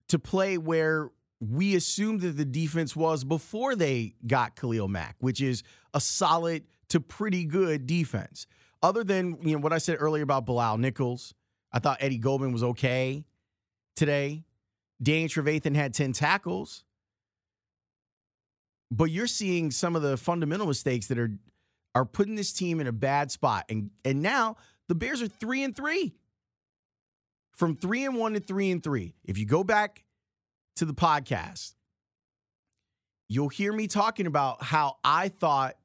to 0.09 0.19
play 0.19 0.57
where 0.57 1.11
we 1.39 1.75
assumed 1.75 2.21
that 2.21 2.37
the 2.37 2.45
defense 2.45 2.95
was 2.95 3.23
before 3.23 3.75
they 3.75 4.15
got 4.25 4.55
Khalil 4.55 4.87
Mack, 4.87 5.15
which 5.19 5.41
is 5.41 5.63
a 5.93 6.01
solid 6.01 6.63
to 6.89 6.99
pretty 6.99 7.45
good 7.45 7.85
defense. 7.85 8.47
Other 8.81 9.03
than 9.03 9.37
you 9.41 9.55
know 9.55 9.61
what 9.61 9.73
I 9.73 9.77
said 9.77 9.97
earlier 9.99 10.23
about 10.23 10.45
Bilal 10.45 10.77
Nichols, 10.77 11.33
I 11.71 11.79
thought 11.79 11.97
Eddie 11.99 12.17
Goldman 12.17 12.53
was 12.53 12.63
okay 12.63 13.25
today. 13.95 14.45
Danny 15.01 15.27
Trevathan 15.27 15.75
had 15.75 15.93
10 15.93 16.13
tackles. 16.13 16.83
But 18.89 19.05
you're 19.05 19.27
seeing 19.27 19.69
some 19.69 19.95
of 19.95 20.01
the 20.01 20.17
fundamental 20.17 20.65
mistakes 20.65 21.07
that 21.07 21.19
are 21.19 21.37
are 21.93 22.05
putting 22.05 22.35
this 22.35 22.53
team 22.53 22.79
in 22.79 22.87
a 22.87 22.91
bad 22.91 23.31
spot. 23.31 23.65
And 23.69 23.91
and 24.05 24.21
now 24.21 24.57
the 24.87 24.95
Bears 24.95 25.21
are 25.21 25.27
three 25.27 25.63
and 25.63 25.75
three. 25.75 26.15
From 27.51 27.75
three 27.75 28.05
and 28.05 28.15
one 28.15 28.33
to 28.33 28.39
three 28.39 28.71
and 28.71 28.83
three. 28.83 29.15
If 29.25 29.37
you 29.37 29.45
go 29.45 29.63
back 29.63 30.03
to 30.77 30.85
the 30.85 30.93
podcast, 30.93 31.73
you'll 33.29 33.49
hear 33.49 33.73
me 33.73 33.87
talking 33.87 34.27
about 34.27 34.63
how 34.63 34.97
I 35.03 35.29
thought 35.29 35.75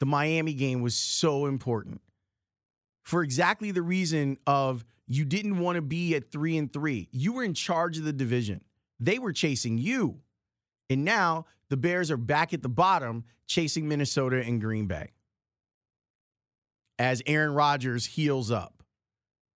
the 0.00 0.06
Miami 0.06 0.54
game 0.54 0.80
was 0.80 0.94
so 0.94 1.46
important 1.46 2.00
for 3.02 3.22
exactly 3.22 3.70
the 3.70 3.82
reason 3.82 4.38
of 4.46 4.84
you 5.06 5.24
didn't 5.24 5.58
want 5.58 5.76
to 5.76 5.82
be 5.82 6.14
at 6.14 6.30
three 6.30 6.56
and 6.56 6.72
three. 6.72 7.08
You 7.10 7.32
were 7.34 7.44
in 7.44 7.54
charge 7.54 7.98
of 7.98 8.04
the 8.04 8.12
division. 8.12 8.62
They 8.98 9.18
were 9.18 9.32
chasing 9.32 9.78
you. 9.78 10.20
And 10.88 11.04
now 11.04 11.46
the 11.68 11.76
Bears 11.76 12.10
are 12.10 12.16
back 12.16 12.54
at 12.54 12.62
the 12.62 12.68
bottom 12.68 13.24
chasing 13.46 13.88
Minnesota 13.88 14.42
and 14.42 14.60
Green 14.60 14.86
Bay. 14.86 15.10
As 16.98 17.22
Aaron 17.26 17.54
Rodgers 17.54 18.06
heals 18.06 18.50
up, 18.50 18.82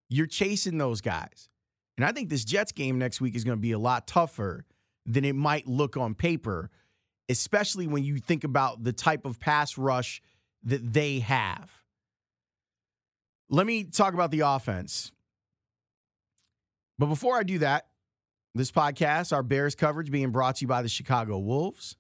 you're 0.09 0.27
chasing 0.27 0.79
those 0.79 1.01
guys. 1.01 1.49
And 1.97 2.05
I 2.05 2.13
think 2.13 2.29
this 2.29 2.45
Jets 2.45 2.73
game 2.73 2.99
next 2.99 3.21
week 3.21 3.37
is 3.37 3.45
going 3.45 3.57
to 3.57 3.63
be 3.63 3.73
a 3.73 3.79
lot 3.79 4.07
tougher 4.07 4.65
than 5.07 5.25
it 5.25 5.35
might 5.35 5.67
look 5.67 5.97
on 5.97 6.15
paper, 6.15 6.71
especially 7.29 7.87
when 7.87 8.05
you 8.05 8.19
think 8.19 8.45
about 8.45 8.83
the 8.83 8.93
type 8.93 9.25
of 9.25 9.39
pass 9.39 9.79
rush 9.79 10.21
that 10.65 10.93
they 10.93 11.21
have. 11.21 11.71
Let 13.51 13.67
me 13.67 13.85
talk 13.85 14.15
about 14.15 14.31
the 14.31 14.41
offense. 14.41 15.13
But 16.99 17.07
before 17.07 17.37
I 17.37 17.43
do 17.43 17.59
that, 17.59 17.87
this 18.55 18.71
podcast, 18.71 19.33
our 19.33 19.43
Bears 19.43 19.75
coverage 19.75 20.11
being 20.11 20.31
brought 20.31 20.57
to 20.57 20.63
you 20.63 20.69
by 20.69 20.83
the 20.83 20.89
Chicago 20.89 21.39
Wolves. 21.39 21.97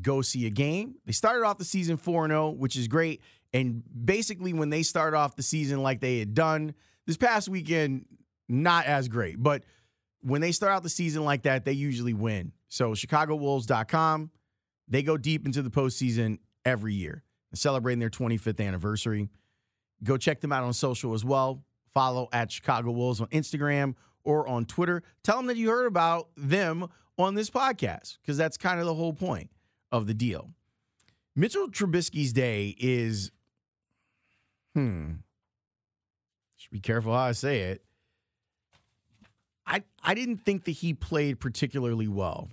Go 0.00 0.22
see 0.22 0.46
a 0.46 0.50
game. 0.50 0.94
They 1.04 1.12
started 1.12 1.44
off 1.44 1.58
the 1.58 1.64
season 1.64 1.96
4 1.96 2.28
0, 2.28 2.50
which 2.50 2.76
is 2.76 2.86
great. 2.86 3.20
And 3.52 3.82
basically, 4.04 4.52
when 4.52 4.70
they 4.70 4.82
start 4.82 5.14
off 5.14 5.34
the 5.34 5.42
season 5.42 5.82
like 5.82 6.00
they 6.00 6.20
had 6.20 6.34
done 6.34 6.74
this 7.06 7.16
past 7.16 7.48
weekend, 7.48 8.04
not 8.48 8.86
as 8.86 9.08
great. 9.08 9.42
But 9.42 9.64
when 10.20 10.40
they 10.40 10.52
start 10.52 10.72
out 10.72 10.82
the 10.82 10.88
season 10.88 11.24
like 11.24 11.42
that, 11.42 11.64
they 11.64 11.72
usually 11.72 12.14
win. 12.14 12.52
So, 12.68 12.92
ChicagoWolves.com, 12.92 14.30
they 14.88 15.02
go 15.02 15.16
deep 15.16 15.46
into 15.46 15.62
the 15.62 15.70
postseason 15.70 16.38
every 16.64 16.94
year, 16.94 17.22
celebrating 17.54 18.00
their 18.00 18.10
25th 18.10 18.64
anniversary. 18.64 19.28
Go 20.04 20.16
check 20.16 20.40
them 20.40 20.52
out 20.52 20.64
on 20.64 20.72
social 20.72 21.14
as 21.14 21.24
well. 21.24 21.62
Follow 21.94 22.28
at 22.32 22.52
Chicago 22.52 22.90
Wolves 22.90 23.20
on 23.20 23.28
Instagram 23.28 23.94
or 24.24 24.46
on 24.46 24.64
Twitter. 24.64 25.02
Tell 25.22 25.36
them 25.36 25.46
that 25.46 25.56
you 25.56 25.70
heard 25.70 25.86
about 25.86 26.28
them 26.36 26.88
on 27.18 27.34
this 27.34 27.50
podcast 27.50 28.18
because 28.20 28.36
that's 28.36 28.56
kind 28.56 28.78
of 28.78 28.86
the 28.86 28.94
whole 28.94 29.12
point 29.12 29.50
of 29.90 30.06
the 30.06 30.14
deal. 30.14 30.50
Mitchell 31.34 31.68
Trubisky's 31.68 32.32
day 32.32 32.74
is, 32.78 33.30
hmm, 34.74 35.12
should 36.56 36.70
be 36.70 36.80
careful 36.80 37.12
how 37.12 37.20
I 37.20 37.32
say 37.32 37.60
it. 37.60 37.82
I 39.68 39.82
I 40.02 40.14
didn't 40.14 40.38
think 40.38 40.64
that 40.64 40.72
he 40.72 40.94
played 40.94 41.38
particularly 41.38 42.08
well. 42.08 42.48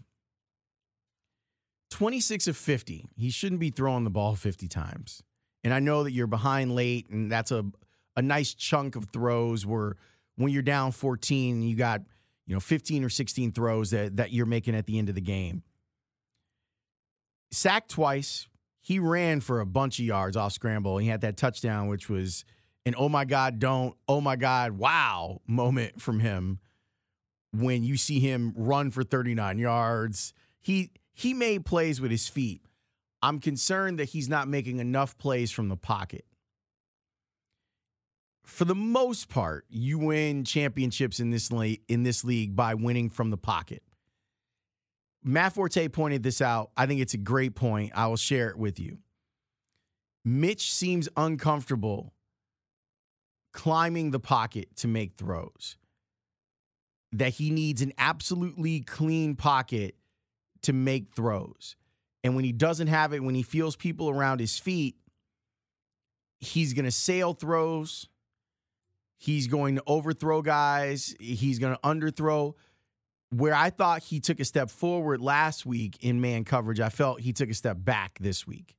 26 1.91 2.47
of 2.47 2.57
50. 2.57 3.05
He 3.15 3.29
shouldn't 3.29 3.61
be 3.61 3.69
throwing 3.69 4.03
the 4.03 4.09
ball 4.09 4.35
50 4.35 4.67
times. 4.67 5.23
And 5.63 5.73
I 5.73 5.79
know 5.79 6.03
that 6.03 6.11
you're 6.11 6.27
behind 6.27 6.75
late, 6.75 7.09
and 7.09 7.31
that's 7.31 7.51
a 7.51 7.65
a 8.17 8.21
nice 8.21 8.53
chunk 8.53 8.95
of 8.95 9.09
throws 9.11 9.65
where 9.65 9.95
when 10.35 10.51
you're 10.51 10.61
down 10.61 10.91
14, 10.91 11.61
you 11.61 11.75
got 11.75 12.01
you 12.45 12.53
know 12.53 12.59
15 12.59 13.03
or 13.03 13.09
16 13.09 13.53
throws 13.53 13.91
that 13.91 14.17
that 14.17 14.31
you're 14.31 14.45
making 14.45 14.75
at 14.75 14.85
the 14.85 14.99
end 14.99 15.09
of 15.09 15.15
the 15.15 15.21
game. 15.21 15.63
Sacked 17.51 17.89
twice. 17.89 18.47
He 18.81 18.99
ran 18.99 19.39
for 19.39 19.61
a 19.61 19.65
bunch 19.65 19.97
of 19.97 20.05
yards 20.05 20.37
off 20.37 20.51
scramble. 20.51 20.97
He 20.97 21.07
had 21.07 21.21
that 21.21 21.37
touchdown, 21.37 21.87
which 21.87 22.09
was 22.09 22.43
an 22.85 22.93
oh 22.97 23.09
my 23.09 23.23
God, 23.25 23.57
don't, 23.57 23.95
oh 24.07 24.21
my 24.21 24.35
God, 24.35 24.73
wow 24.73 25.41
moment 25.47 26.01
from 26.01 26.19
him 26.19 26.59
when 27.61 27.83
you 27.83 27.97
see 27.97 28.19
him 28.19 28.53
run 28.55 28.91
for 28.91 29.03
39 29.03 29.57
yards. 29.59 30.33
He 30.61 30.91
he 31.13 31.33
made 31.33 31.65
plays 31.65 32.01
with 32.01 32.11
his 32.11 32.27
feet. 32.27 32.61
I'm 33.21 33.39
concerned 33.39 33.99
that 33.99 34.09
he's 34.09 34.29
not 34.29 34.47
making 34.47 34.79
enough 34.79 35.17
plays 35.17 35.51
from 35.51 35.69
the 35.69 35.77
pocket. 35.77 36.25
For 38.43 38.65
the 38.65 38.75
most 38.75 39.29
part, 39.29 39.65
you 39.69 39.97
win 39.97 40.43
championships 40.43 41.19
in 41.19 41.31
this 41.31 41.51
le- 41.51 41.77
in 41.87 42.03
this 42.03 42.23
league 42.23 42.55
by 42.55 42.75
winning 42.75 43.09
from 43.09 43.31
the 43.31 43.37
pocket. 43.37 43.81
Matt 45.23 45.53
Forte 45.53 45.87
pointed 45.87 46.21
this 46.21 46.39
out. 46.41 46.69
I 46.77 46.85
think 46.85 47.01
it's 47.01 47.15
a 47.15 47.17
great 47.17 47.55
point. 47.55 47.91
I 47.95 48.05
will 48.07 48.17
share 48.17 48.49
it 48.49 48.57
with 48.57 48.79
you. 48.79 48.99
Mitch 50.23 50.71
seems 50.71 51.09
uncomfortable 51.17 52.13
climbing 53.51 54.11
the 54.11 54.19
pocket 54.19 54.75
to 54.75 54.87
make 54.87 55.15
throws. 55.17 55.77
That 57.17 57.33
he 57.33 57.49
needs 57.49 57.81
an 57.81 57.93
absolutely 57.97 58.81
clean 58.81 59.35
pocket 59.35 59.95
to 60.63 60.73
make 60.73 61.13
throws. 61.15 61.75
And 62.23 62.35
when 62.35 62.43
he 62.43 62.51
doesn't 62.51 62.87
have 62.87 63.13
it, 63.13 63.23
when 63.23 63.35
he 63.35 63.43
feels 63.43 63.75
people 63.75 64.09
around 64.09 64.39
his 64.39 64.57
feet, 64.57 64.95
he's 66.39 66.73
going 66.73 66.85
to 66.85 66.91
sail 66.91 67.33
throws. 67.33 68.07
He's 69.17 69.47
going 69.47 69.75
to 69.75 69.83
overthrow 69.87 70.41
guys. 70.41 71.15
He's 71.19 71.59
going 71.59 71.75
to 71.75 71.81
underthrow 71.81 72.55
where 73.35 73.53
I 73.53 73.69
thought 73.69 74.03
he 74.03 74.19
took 74.19 74.39
a 74.39 74.45
step 74.45 74.69
forward 74.69 75.21
last 75.21 75.65
week 75.65 75.97
in 76.01 76.21
man 76.21 76.43
coverage, 76.43 76.79
I 76.79 76.89
felt 76.89 77.21
he 77.21 77.33
took 77.33 77.49
a 77.49 77.53
step 77.53 77.77
back 77.79 78.17
this 78.19 78.47
week. 78.47 78.75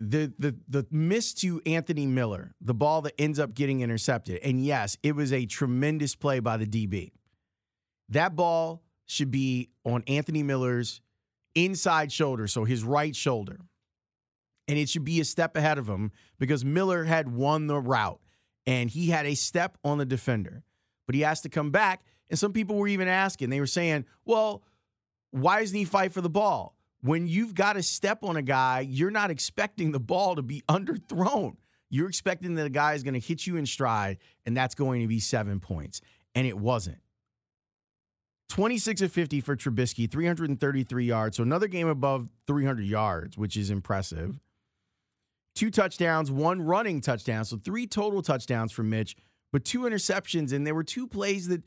The 0.00 0.32
the 0.38 0.56
the 0.68 0.86
miss 0.90 1.34
to 1.34 1.60
Anthony 1.66 2.06
Miller, 2.06 2.54
the 2.60 2.74
ball 2.74 3.02
that 3.02 3.14
ends 3.18 3.38
up 3.38 3.54
getting 3.54 3.80
intercepted. 3.80 4.40
And 4.44 4.64
yes, 4.64 4.96
it 5.02 5.16
was 5.16 5.32
a 5.32 5.44
tremendous 5.46 6.14
play 6.14 6.38
by 6.38 6.56
the 6.56 6.66
DB. 6.66 7.10
That 8.08 8.36
ball 8.36 8.82
should 9.06 9.30
be 9.30 9.70
on 9.84 10.04
Anthony 10.06 10.42
Miller's 10.42 11.00
inside 11.54 12.12
shoulder, 12.12 12.46
so 12.46 12.64
his 12.64 12.84
right 12.84 13.14
shoulder. 13.14 13.58
And 14.68 14.78
it 14.78 14.88
should 14.88 15.04
be 15.04 15.18
a 15.20 15.24
step 15.24 15.56
ahead 15.56 15.78
of 15.78 15.88
him 15.88 16.12
because 16.38 16.64
Miller 16.64 17.04
had 17.04 17.32
won 17.32 17.66
the 17.66 17.78
route 17.78 18.20
and 18.66 18.90
he 18.90 19.08
had 19.08 19.24
a 19.24 19.34
step 19.34 19.78
on 19.82 19.98
the 19.98 20.04
defender. 20.04 20.62
But 21.06 21.14
he 21.14 21.22
has 21.22 21.40
to 21.40 21.48
come 21.48 21.70
back 21.70 22.04
and 22.30 22.38
some 22.38 22.52
people 22.52 22.76
were 22.76 22.88
even 22.88 23.08
asking, 23.08 23.50
they 23.50 23.60
were 23.60 23.66
saying, 23.66 24.04
well, 24.24 24.62
why 25.30 25.60
doesn't 25.60 25.76
he 25.76 25.84
fight 25.84 26.12
for 26.12 26.20
the 26.20 26.30
ball? 26.30 26.76
When 27.00 27.26
you've 27.26 27.54
got 27.54 27.74
to 27.74 27.82
step 27.82 28.24
on 28.24 28.36
a 28.36 28.42
guy, 28.42 28.80
you're 28.80 29.10
not 29.10 29.30
expecting 29.30 29.92
the 29.92 30.00
ball 30.00 30.34
to 30.36 30.42
be 30.42 30.62
underthrown. 30.68 31.56
You're 31.90 32.08
expecting 32.08 32.54
that 32.56 32.66
a 32.66 32.70
guy 32.70 32.94
is 32.94 33.02
going 33.02 33.14
to 33.14 33.20
hit 33.20 33.46
you 33.46 33.56
in 33.56 33.64
stride, 33.64 34.18
and 34.44 34.56
that's 34.56 34.74
going 34.74 35.00
to 35.00 35.08
be 35.08 35.20
seven 35.20 35.60
points. 35.60 36.00
And 36.34 36.46
it 36.46 36.58
wasn't. 36.58 36.98
26 38.48 39.02
of 39.02 39.12
50 39.12 39.40
for 39.40 39.56
Trubisky, 39.56 40.10
333 40.10 41.04
yards. 41.04 41.36
So 41.36 41.42
another 41.42 41.68
game 41.68 41.88
above 41.88 42.28
300 42.46 42.84
yards, 42.84 43.36
which 43.36 43.56
is 43.56 43.70
impressive. 43.70 44.40
Two 45.54 45.70
touchdowns, 45.70 46.30
one 46.30 46.62
running 46.62 47.00
touchdown. 47.00 47.44
So 47.44 47.56
three 47.56 47.86
total 47.86 48.22
touchdowns 48.22 48.72
for 48.72 48.82
Mitch, 48.82 49.16
but 49.52 49.64
two 49.64 49.80
interceptions. 49.80 50.52
And 50.52 50.66
there 50.66 50.74
were 50.74 50.84
two 50.84 51.06
plays 51.06 51.48
that 51.48 51.62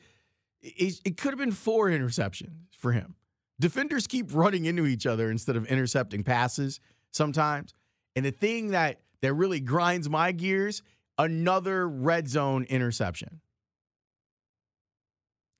it, 0.61 0.99
it 1.05 1.17
could 1.17 1.31
have 1.31 1.39
been 1.39 1.51
four 1.51 1.89
interceptions 1.89 2.55
for 2.77 2.93
him. 2.93 3.15
Defenders 3.61 4.07
keep 4.07 4.33
running 4.33 4.65
into 4.65 4.87
each 4.87 5.05
other 5.05 5.29
instead 5.29 5.55
of 5.55 5.67
intercepting 5.67 6.23
passes 6.23 6.79
sometimes. 7.11 7.75
And 8.15 8.25
the 8.25 8.31
thing 8.31 8.69
that 8.69 9.01
that 9.21 9.33
really 9.33 9.59
grinds 9.59 10.09
my 10.09 10.31
gears, 10.31 10.81
another 11.19 11.87
red 11.87 12.27
zone 12.27 12.63
interception. 12.63 13.39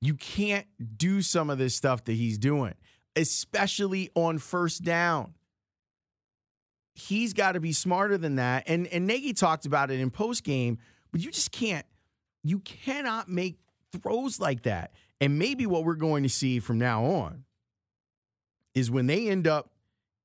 You 0.00 0.14
can't 0.14 0.66
do 0.96 1.22
some 1.22 1.48
of 1.48 1.58
this 1.58 1.76
stuff 1.76 2.02
that 2.06 2.14
he's 2.14 2.38
doing, 2.38 2.74
especially 3.14 4.10
on 4.16 4.38
first 4.38 4.82
down. 4.82 5.34
He's 6.94 7.32
got 7.32 7.52
to 7.52 7.60
be 7.60 7.72
smarter 7.72 8.18
than 8.18 8.34
that. 8.34 8.64
And 8.66 8.88
and 8.88 9.06
Nagy 9.06 9.32
talked 9.32 9.64
about 9.64 9.92
it 9.92 10.00
in 10.00 10.10
post 10.10 10.42
game, 10.42 10.78
but 11.12 11.20
you 11.20 11.30
just 11.30 11.52
can't 11.52 11.86
you 12.42 12.58
cannot 12.58 13.28
make 13.28 13.60
throws 13.92 14.40
like 14.40 14.64
that. 14.64 14.92
And 15.20 15.38
maybe 15.38 15.66
what 15.66 15.84
we're 15.84 15.94
going 15.94 16.24
to 16.24 16.28
see 16.28 16.58
from 16.58 16.78
now 16.78 17.04
on 17.04 17.44
is 18.74 18.90
when 18.90 19.06
they 19.06 19.28
end 19.28 19.46
up 19.46 19.70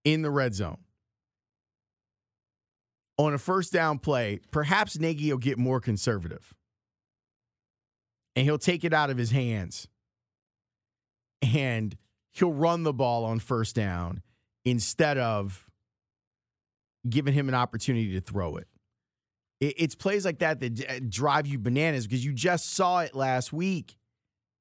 in 0.03 0.21
the 0.21 0.29
red 0.31 0.53
zone 0.53 0.77
on 3.17 3.33
a 3.33 3.37
first 3.37 3.73
down 3.73 3.99
play, 3.99 4.39
perhaps 4.51 4.99
Nagy 4.99 5.31
will 5.31 5.37
get 5.37 5.57
more 5.57 5.79
conservative 5.79 6.53
and 8.35 8.45
he'll 8.45 8.59
take 8.59 8.83
it 8.83 8.93
out 8.93 9.09
of 9.09 9.17
his 9.17 9.31
hands 9.31 9.87
and 11.41 11.97
he'll 12.33 12.53
run 12.53 12.83
the 12.83 12.93
ball 12.93 13.25
on 13.25 13.39
first 13.39 13.75
down 13.75 14.21
instead 14.63 15.17
of 15.17 15.67
giving 17.09 17.33
him 17.33 17.49
an 17.49 17.55
opportunity 17.55 18.13
to 18.13 18.21
throw 18.21 18.57
it. 18.57 18.67
It's 19.59 19.95
plays 19.95 20.23
like 20.23 20.39
that 20.39 20.59
that 20.59 20.85
uh, 20.87 20.99
drive 21.09 21.47
you 21.47 21.57
bananas 21.57 22.05
because 22.05 22.23
you 22.23 22.31
just 22.31 22.75
saw 22.75 22.99
it 22.99 23.15
last 23.15 23.51
week. 23.51 23.97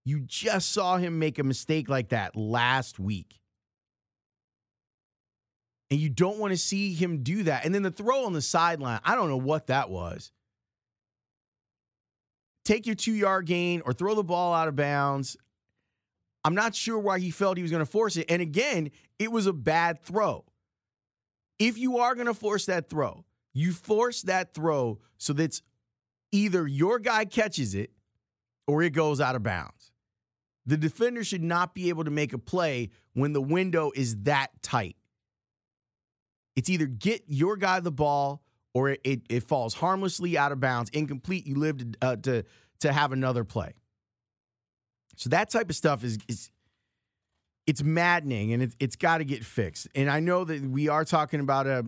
You 0.07 0.21
just 0.21 0.73
saw 0.73 0.97
him 0.97 1.19
make 1.19 1.39
a 1.39 1.43
mistake 1.43 1.91
like 1.91 2.09
that 2.11 2.35
last 2.35 2.99
week. 2.99 3.41
And 5.91 6.01
you 6.01 6.09
don't 6.09 6.39
want 6.39 6.53
to 6.53 6.57
see 6.57 6.93
him 6.95 7.23
do 7.23 7.45
that. 7.45 7.65
And 7.65 7.75
then 7.75 7.83
the 7.83 7.91
throw 7.91 8.25
on 8.25 8.33
the 8.33 8.43
sideline, 8.43 9.01
I 9.05 9.15
don't 9.15 9.29
know 9.29 9.37
what 9.37 9.69
that 9.69 9.89
was. 9.89 10.33
Take 12.65 12.87
your 12.87 12.97
two 12.97 13.15
yard 13.15 13.47
gain 13.47 13.83
or 13.85 13.93
throw 13.93 14.15
the 14.17 14.25
ball 14.25 14.53
out 14.53 14.67
of 14.67 14.75
bounds. 14.75 15.37
I'm 16.45 16.55
not 16.57 16.75
sure 16.75 16.99
why 16.99 17.21
he 17.21 17.31
felt 17.31 17.57
he 17.57 17.63
was 17.63 17.71
going 17.71 17.85
to 17.85 17.91
force 17.91 18.17
it. 18.17 18.27
And 18.29 18.43
again, 18.43 18.91
it 19.19 19.31
was 19.31 19.47
a 19.47 19.53
bad 19.53 20.03
throw. 20.03 20.45
If 21.59 21.79
you 21.79 21.99
are 21.99 22.15
going 22.15 22.27
to 22.27 22.35
force 22.35 22.67
that 22.67 22.91
throw, 22.91 23.25
you 23.55 23.73
force 23.73 24.23
that 24.23 24.53
throw 24.53 24.99
so 25.17 25.33
that 25.35 25.61
either 26.33 26.67
your 26.67 26.99
guy 26.99 27.25
catches 27.25 27.75
it 27.75 27.91
or 28.67 28.83
it 28.83 28.91
goes 28.91 29.21
out 29.21 29.37
of 29.37 29.43
bounds. 29.43 29.93
The 30.67 30.77
defender 30.77 31.23
should 31.23 31.45
not 31.45 31.75
be 31.75 31.89
able 31.89 32.05
to 32.05 32.11
make 32.11 32.33
a 32.33 32.39
play 32.39 32.91
when 33.15 33.33
the 33.33 33.41
window 33.41 33.93
is 33.95 34.17
that 34.25 34.51
tight. 34.63 34.97
It's 36.57 36.71
either 36.71 36.87
get 36.87 37.25
your 37.29 37.57
guy 37.57 37.81
the 37.81 37.93
ball 37.93 38.43
or 38.75 38.91
it, 38.91 39.01
it, 39.05 39.21
it 39.29 39.43
falls 39.45 39.75
harmlessly 39.75 40.37
out 40.37 40.53
of 40.53 40.61
bounds, 40.61 40.91
incomplete. 40.91 41.47
You 41.47 41.57
live 41.57 41.79
to, 41.79 41.87
uh, 42.03 42.17
to, 42.17 42.45
to 42.81 42.93
have 42.93 43.13
another 43.13 43.45
play. 43.45 43.75
So 45.17 45.31
that 45.31 45.51
type 45.51 45.71
of 45.71 45.77
stuff 45.77 46.03
is, 46.05 46.19
is 46.29 46.51
it's 47.67 47.83
maddening 47.83 48.53
and 48.53 48.63
it, 48.63 48.75
it's 48.79 48.97
got 48.97 49.19
to 49.19 49.25
get 49.25 49.45
fixed. 49.45 49.89
And 49.95 50.11
I 50.11 50.21
know 50.21 50.45
that 50.45 50.63
we 50.63 50.89
are 50.89 51.05
talking 51.05 51.41
about 51.41 51.67
a, 51.67 51.87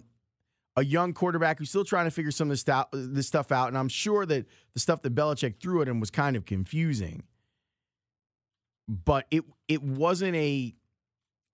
a 0.77 0.85
young 0.85 1.13
quarterback 1.13 1.59
who's 1.59 1.69
still 1.69 1.85
trying 1.85 2.07
to 2.07 2.11
figure 2.11 2.31
some 2.31 2.49
of 2.49 2.53
this, 2.53 2.61
st- 2.61 2.87
this 2.93 3.27
stuff 3.27 3.53
out. 3.53 3.69
And 3.69 3.77
I'm 3.77 3.89
sure 3.89 4.25
that 4.27 4.47
the 4.75 4.81
stuff 4.81 5.03
that 5.03 5.15
Belichick 5.15 5.61
threw 5.61 5.83
at 5.83 5.89
him 5.89 6.01
was 6.01 6.11
kind 6.11 6.37
of 6.37 6.45
confusing. 6.45 7.25
But 8.89 9.27
it 9.31 9.45
it 9.67 9.83
wasn't 9.83 10.35
a 10.37 10.75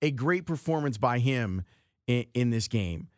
a 0.03 0.13
great 0.13 0.47
performance 0.47 0.99
by 0.99 1.19
him 1.19 1.65
in, 2.07 2.27
in 2.35 2.51
this 2.51 2.69
game. 2.69 3.09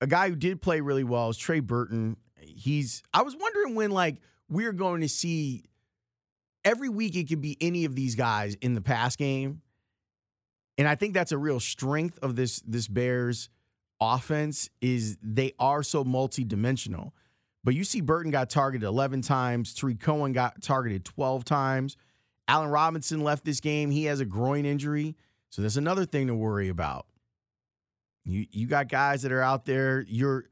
A 0.00 0.06
guy 0.06 0.28
who 0.28 0.36
did 0.36 0.60
play 0.60 0.80
really 0.80 1.04
well 1.04 1.30
is 1.30 1.36
Trey 1.36 1.60
Burton. 1.60 2.16
He's 2.40 3.02
I 3.12 3.22
was 3.22 3.36
wondering 3.36 3.74
when 3.74 3.90
like 3.90 4.16
we're 4.48 4.72
going 4.72 5.00
to 5.00 5.08
see 5.08 5.64
every 6.64 6.88
week 6.88 7.16
it 7.16 7.28
could 7.28 7.40
be 7.40 7.56
any 7.60 7.84
of 7.84 7.94
these 7.94 8.14
guys 8.14 8.54
in 8.60 8.74
the 8.74 8.80
pass 8.80 9.16
game. 9.16 9.62
And 10.76 10.88
I 10.88 10.94
think 10.94 11.14
that's 11.14 11.32
a 11.32 11.38
real 11.38 11.60
strength 11.60 12.18
of 12.22 12.36
this 12.36 12.60
this 12.66 12.88
Bears 12.88 13.48
offense 14.00 14.68
is 14.80 15.16
they 15.22 15.52
are 15.58 15.82
so 15.82 16.04
multidimensional. 16.04 17.12
But 17.62 17.74
you 17.74 17.84
see 17.84 18.02
Burton 18.02 18.30
got 18.30 18.50
targeted 18.50 18.86
11 18.86 19.22
times, 19.22 19.72
Tarik 19.72 20.00
Cohen 20.00 20.32
got 20.32 20.60
targeted 20.60 21.04
12 21.04 21.44
times. 21.44 21.96
Allen 22.46 22.68
Robinson 22.68 23.20
left 23.22 23.44
this 23.44 23.60
game. 23.60 23.90
He 23.90 24.04
has 24.04 24.20
a 24.20 24.26
groin 24.26 24.66
injury. 24.66 25.16
So 25.48 25.62
that's 25.62 25.76
another 25.76 26.04
thing 26.04 26.26
to 26.26 26.34
worry 26.34 26.68
about. 26.68 27.06
You 28.24 28.46
you 28.50 28.66
got 28.66 28.88
guys 28.88 29.22
that 29.22 29.32
are 29.32 29.42
out 29.42 29.64
there. 29.64 30.04
You're 30.08 30.44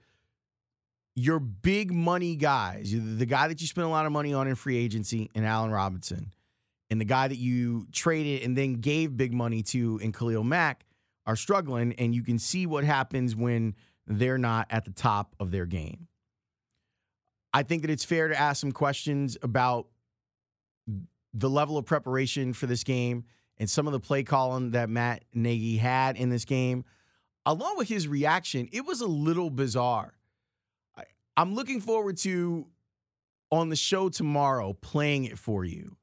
your 1.14 1.38
big 1.38 1.92
money 1.92 2.36
guys, 2.36 2.92
the 2.92 3.26
guy 3.26 3.48
that 3.48 3.60
you 3.60 3.66
spent 3.66 3.86
a 3.86 3.90
lot 3.90 4.06
of 4.06 4.12
money 4.12 4.32
on 4.32 4.48
in 4.48 4.54
free 4.54 4.78
agency 4.78 5.30
and 5.34 5.44
Allen 5.44 5.70
Robinson, 5.70 6.32
and 6.90 7.00
the 7.00 7.04
guy 7.04 7.28
that 7.28 7.36
you 7.36 7.86
traded 7.92 8.42
and 8.42 8.56
then 8.56 8.74
gave 8.74 9.16
big 9.16 9.32
money 9.32 9.62
to 9.62 9.98
in 10.02 10.12
Khalil 10.12 10.44
Mack 10.44 10.86
are 11.26 11.36
struggling, 11.36 11.92
and 11.94 12.14
you 12.14 12.22
can 12.22 12.38
see 12.38 12.66
what 12.66 12.84
happens 12.84 13.36
when 13.36 13.74
they're 14.06 14.38
not 14.38 14.66
at 14.70 14.84
the 14.84 14.90
top 14.90 15.36
of 15.38 15.50
their 15.50 15.66
game. 15.66 16.08
I 17.52 17.62
think 17.62 17.82
that 17.82 17.90
it's 17.90 18.04
fair 18.04 18.28
to 18.28 18.38
ask 18.38 18.60
some 18.60 18.72
questions 18.72 19.36
about 19.42 19.88
the 21.34 21.50
level 21.50 21.76
of 21.76 21.84
preparation 21.84 22.52
for 22.54 22.66
this 22.66 22.84
game 22.84 23.24
and 23.58 23.68
some 23.68 23.86
of 23.86 23.92
the 23.92 24.00
play 24.00 24.22
calling 24.22 24.70
that 24.70 24.88
Matt 24.88 25.24
Nagy 25.34 25.76
had 25.76 26.16
in 26.16 26.30
this 26.30 26.44
game 26.44 26.84
along 27.46 27.78
with 27.78 27.88
his 27.88 28.08
reaction, 28.08 28.68
it 28.72 28.84
was 28.86 29.00
a 29.00 29.06
little 29.06 29.50
bizarre. 29.50 30.14
I, 30.96 31.04
I'm 31.36 31.54
looking 31.54 31.80
forward 31.80 32.16
to 32.18 32.66
on 33.50 33.68
the 33.68 33.76
show 33.76 34.08
tomorrow 34.08 34.72
playing 34.80 35.24
it 35.24 35.38
for 35.38 35.64
you 35.64 35.96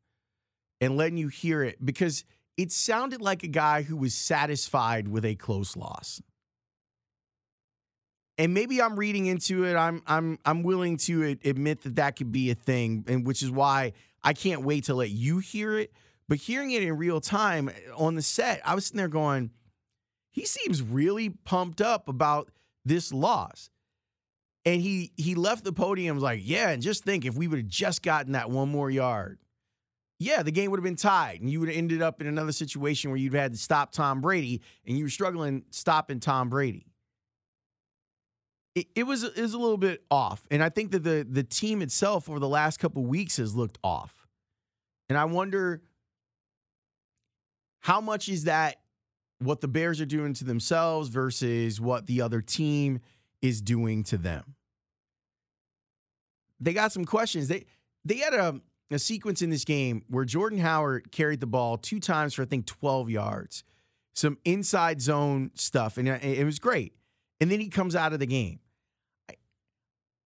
and 0.82 0.98
letting 0.98 1.18
you 1.18 1.28
hear 1.28 1.64
it 1.64 1.84
because 1.84 2.24
it 2.58 2.72
sounded 2.72 3.22
like 3.22 3.44
a 3.44 3.48
guy 3.48 3.82
who 3.82 3.96
was 3.96 4.14
satisfied 4.14 5.08
with 5.08 5.26
a 5.26 5.36
close 5.36 5.76
loss. 5.76 6.22
And 8.38 8.54
maybe 8.54 8.82
I'm 8.82 8.98
reading 8.98 9.26
into 9.26 9.66
it. 9.66 9.76
I'm 9.76 10.02
I'm 10.08 10.40
I'm 10.46 10.64
willing 10.64 10.98
to 10.98 11.38
admit 11.44 11.82
that 11.84 11.96
that 11.96 12.16
could 12.16 12.32
be 12.32 12.52
a 12.52 12.56
thing, 12.56 13.04
and 13.08 13.28
which 13.28 13.44
is 13.44 13.52
why 13.52 13.94
I 14.24 14.34
can't 14.34 14.64
wait 14.64 14.86
to 14.86 14.94
let 14.94 15.10
you 15.10 15.40
hear 15.40 15.78
it. 15.78 15.92
But 16.30 16.38
hearing 16.38 16.72
it 16.72 16.84
in 16.84 16.96
real 16.96 17.20
time 17.20 17.70
eh, 17.70 17.74
on 17.98 18.16
the 18.16 18.22
set, 18.22 18.62
I 18.64 18.76
was 18.76 18.86
sitting 18.86 18.98
there 18.98 19.08
going, 19.08 19.50
he 20.40 20.46
seems 20.46 20.82
really 20.82 21.30
pumped 21.30 21.82
up 21.82 22.08
about 22.08 22.50
this 22.86 23.12
loss. 23.12 23.70
And 24.64 24.82
he 24.82 25.12
he 25.18 25.36
left 25.36 25.66
the 25.66 25.74
podium 25.74 26.18
like, 26.20 26.42
yeah, 26.44 26.70
and 26.70 26.82
just 26.82 27.04
think 27.04 27.26
if 27.26 27.36
we 27.36 27.48
would 27.48 27.60
have 27.60 27.68
just 27.68 28.04
gotten 28.04 28.34
that 28.34 28.50
one 28.50 28.70
more 28.70 28.90
yard, 28.90 29.40
yeah, 30.18 30.44
the 30.44 30.52
game 30.52 30.72
would 30.72 30.78
have 30.78 30.84
been 30.84 30.96
tied, 30.96 31.42
and 31.42 31.50
you 31.50 31.60
would 31.60 31.70
have 31.70 31.78
ended 31.78 32.02
up 32.02 32.22
in 32.22 32.28
another 32.28 32.52
situation 32.52 33.10
where 33.10 33.18
you'd 33.18 33.34
had 33.34 33.54
to 33.54 33.58
stop 33.58 33.92
Tom 33.92 34.22
Brady, 34.22 34.62
and 34.86 34.98
you 34.98 35.06
were 35.06 35.10
struggling 35.10 35.64
stopping 35.72 36.20
Tom 36.20 36.50
Brady. 36.50 36.86
It, 38.76 38.88
it 38.96 39.04
was 39.04 39.24
it 39.24 39.42
was 39.42 39.54
a 39.54 39.60
little 39.60 39.78
bit 39.78 40.04
off, 40.10 40.44
and 40.52 40.64
I 40.64 40.70
think 40.70 40.92
that 40.92 41.04
the 41.04 41.28
the 41.30 41.44
team 41.44 41.82
itself 41.82 42.30
over 42.30 42.40
the 42.40 42.48
last 42.48 42.80
couple 42.80 43.04
weeks 43.04 43.38
has 43.38 43.56
looked 43.56 43.78
off, 43.84 44.28
and 45.10 45.18
I 45.18 45.26
wonder 45.26 45.82
how 47.80 48.00
much 48.00 48.30
is 48.30 48.44
that 48.44 48.78
what 49.40 49.62
the 49.62 49.68
Bears 49.68 50.00
are 50.02 50.06
doing 50.06 50.34
to 50.36 50.44
themselves 50.44 51.10
versus 51.10 51.80
what 51.80 52.08
the 52.08 52.22
other 52.22 52.42
team 52.42 53.00
is 53.42 53.62
doing 53.62 54.04
to 54.04 54.18
them. 54.18 54.56
They 56.60 56.74
got 56.74 56.92
some 56.92 57.06
questions. 57.06 57.48
They 57.48 57.66
they 58.04 58.18
had 58.18 58.34
a, 58.34 58.60
a 58.92 59.00
sequence 59.00 59.42
in 59.42 59.50
this 59.50 59.64
game 59.64 60.04
where 60.10 60.26
Jordan 60.26 60.60
Howard 60.60 61.12
carried 61.12 61.40
the 61.40 61.48
ball 61.48 61.78
two 61.78 62.00
times 62.00 62.34
for 62.34 62.42
I 62.42 62.46
think 62.46 62.66
12 62.66 63.10
yards. 63.10 63.64
Some 64.14 64.38
inside 64.44 65.02
zone 65.02 65.52
stuff 65.56 65.98
and 65.98 66.08
it 66.08 66.44
was 66.44 66.60
great. 66.60 66.94
And 67.40 67.50
then 67.50 67.62
he 67.62 67.70
comes 67.70 67.96
out 67.96 68.12
of 68.12 68.20
the 68.20 68.26
game. 68.26 68.60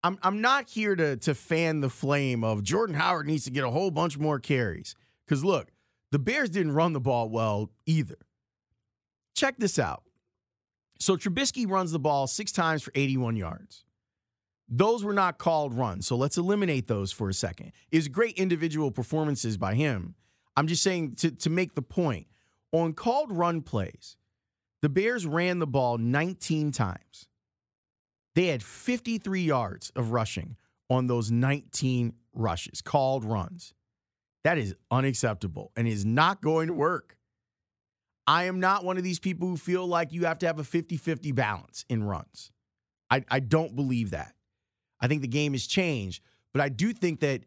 I'm 0.03 0.17
I'm 0.21 0.41
not 0.41 0.69
here 0.69 0.95
to 0.95 1.17
to 1.17 1.35
fan 1.35 1.81
the 1.81 1.89
flame 1.89 2.43
of 2.43 2.63
Jordan 2.63 2.95
Howard 2.95 3.27
needs 3.27 3.45
to 3.45 3.51
get 3.51 3.63
a 3.63 3.69
whole 3.69 3.91
bunch 3.91 4.17
more 4.17 4.39
carries. 4.39 4.95
Cuz 5.27 5.45
look, 5.45 5.71
the 6.11 6.19
Bears 6.19 6.49
didn't 6.49 6.73
run 6.73 6.93
the 6.93 6.99
ball 6.99 7.29
well 7.29 7.69
either. 7.85 8.17
Check 9.33 9.55
this 9.57 9.79
out. 9.79 10.03
So 10.99 11.17
Trubisky 11.17 11.69
runs 11.69 11.91
the 11.91 11.99
ball 11.99 12.27
six 12.27 12.51
times 12.51 12.83
for 12.83 12.91
81 12.95 13.35
yards. 13.35 13.83
Those 14.69 15.03
were 15.03 15.13
not 15.13 15.37
called 15.37 15.73
runs. 15.73 16.07
So 16.07 16.15
let's 16.15 16.37
eliminate 16.37 16.87
those 16.87 17.11
for 17.11 17.29
a 17.29 17.33
second. 17.33 17.73
It's 17.91 18.07
great 18.07 18.37
individual 18.37 18.91
performances 18.91 19.57
by 19.57 19.75
him. 19.75 20.15
I'm 20.55 20.67
just 20.67 20.83
saying 20.83 21.15
to, 21.15 21.31
to 21.31 21.49
make 21.49 21.75
the 21.75 21.81
point 21.81 22.27
on 22.71 22.93
called 22.93 23.31
run 23.31 23.61
plays, 23.61 24.17
the 24.81 24.89
Bears 24.89 25.25
ran 25.25 25.59
the 25.59 25.67
ball 25.67 25.97
19 25.97 26.71
times. 26.71 27.27
They 28.35 28.47
had 28.47 28.63
53 28.63 29.41
yards 29.41 29.91
of 29.95 30.11
rushing 30.11 30.57
on 30.89 31.07
those 31.07 31.31
19 31.31 32.13
rushes, 32.33 32.81
called 32.81 33.25
runs. 33.25 33.73
That 34.43 34.57
is 34.57 34.75
unacceptable 34.91 35.71
and 35.75 35.87
is 35.87 36.05
not 36.05 36.41
going 36.41 36.67
to 36.67 36.73
work. 36.73 37.17
I 38.25 38.45
am 38.45 38.59
not 38.59 38.85
one 38.85 38.97
of 38.97 39.03
these 39.03 39.19
people 39.19 39.47
who 39.47 39.57
feel 39.57 39.85
like 39.85 40.13
you 40.13 40.25
have 40.25 40.39
to 40.39 40.47
have 40.47 40.59
a 40.59 40.63
50 40.63 40.97
50 40.97 41.31
balance 41.31 41.85
in 41.89 42.03
runs. 42.03 42.51
I, 43.09 43.23
I 43.29 43.39
don't 43.39 43.75
believe 43.75 44.11
that. 44.11 44.33
I 44.99 45.07
think 45.07 45.21
the 45.21 45.27
game 45.27 45.51
has 45.51 45.67
changed, 45.67 46.23
but 46.53 46.61
I 46.61 46.69
do 46.69 46.93
think 46.93 47.19
that 47.19 47.43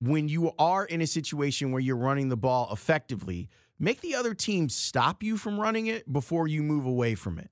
when 0.00 0.28
you 0.28 0.52
are 0.58 0.84
in 0.84 1.00
a 1.00 1.06
situation 1.06 1.72
where 1.72 1.80
you're 1.80 1.96
running 1.96 2.28
the 2.28 2.36
ball 2.36 2.68
effectively, 2.72 3.48
make 3.78 4.00
the 4.00 4.14
other 4.14 4.34
team 4.34 4.68
stop 4.68 5.22
you 5.22 5.36
from 5.36 5.60
running 5.60 5.86
it 5.86 6.10
before 6.12 6.46
you 6.48 6.62
move 6.62 6.86
away 6.86 7.14
from 7.14 7.38
it. 7.38 7.50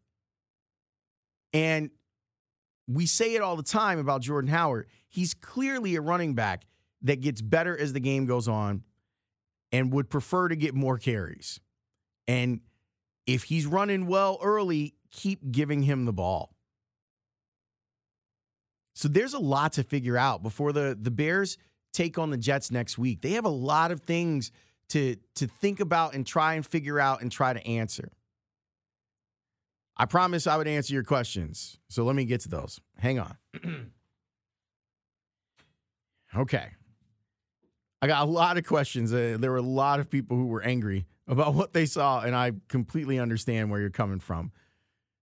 And 1.53 1.91
we 2.89 3.07
say 3.07 3.35
it 3.35 3.43
all 3.43 3.57
the 3.57 3.63
time 3.63 3.99
about 3.99 4.23
Jordan 4.23 4.51
Howard. 4.51 4.89
He's 5.09 5.35
clearly 5.35 5.97
a 5.97 6.01
running 6.01 6.35
back 6.35 6.65
that 7.03 7.21
gets 7.21 7.41
better 7.41 7.77
as 7.77 7.93
the 7.93 8.01
game 8.01 8.27
goes 8.27 8.49
on 8.49 8.85
and 9.73 9.93
would 9.93 10.11
prefer 10.11 10.49
to 10.49 10.57
get 10.57 10.75
more 10.75 10.99
carries. 10.99 11.61
And 12.31 12.61
if 13.27 13.43
he's 13.43 13.66
running 13.66 14.07
well 14.07 14.38
early, 14.40 14.95
keep 15.11 15.51
giving 15.51 15.83
him 15.83 16.05
the 16.05 16.12
ball. 16.12 16.55
So 18.95 19.09
there's 19.09 19.35
a 19.35 19.40
lot 19.40 19.73
to 19.73 19.83
figure 19.83 20.16
out 20.16 20.40
before 20.40 20.73
the 20.73 20.97
the 21.01 21.11
Bears 21.11 21.59
take 21.93 22.19
on 22.19 22.31
the 22.31 22.37
Jets 22.37 22.71
next 22.71 22.99
week. 22.99 23.21
They 23.23 23.33
have 23.33 23.45
a 23.45 23.49
lot 23.49 23.90
of 23.90 24.03
things 24.03 24.53
to 24.90 25.16
to 25.35 25.49
think 25.49 25.81
about 25.81 26.14
and 26.14 26.25
try 26.25 26.55
and 26.55 26.64
figure 26.64 27.01
out 27.01 27.21
and 27.21 27.33
try 27.33 27.53
to 27.53 27.66
answer. 27.66 28.12
I 29.97 30.05
promise 30.05 30.47
I 30.47 30.57
would 30.57 30.69
answer 30.69 30.95
your 30.95 31.03
questions. 31.03 31.79
So 31.88 32.05
let 32.05 32.14
me 32.14 32.25
get 32.25 32.43
to 32.43 32.49
those. 32.49 32.81
Hang 32.97 33.19
on. 33.19 33.37
okay. 36.37 36.69
I 38.01 38.07
got 38.07 38.23
a 38.23 38.31
lot 38.31 38.57
of 38.57 38.64
questions. 38.64 39.12
Uh, 39.12 39.37
there 39.40 39.51
were 39.51 39.57
a 39.57 39.62
lot 39.62 39.99
of 39.99 40.09
people 40.09 40.37
who 40.37 40.47
were 40.47 40.62
angry 40.62 41.07
about 41.31 41.55
what 41.55 41.73
they 41.73 41.87
saw, 41.87 42.21
and 42.21 42.35
I 42.35 42.53
completely 42.69 43.19
understand 43.19 43.71
where 43.71 43.81
you're 43.81 43.88
coming 43.88 44.19
from. 44.19 44.51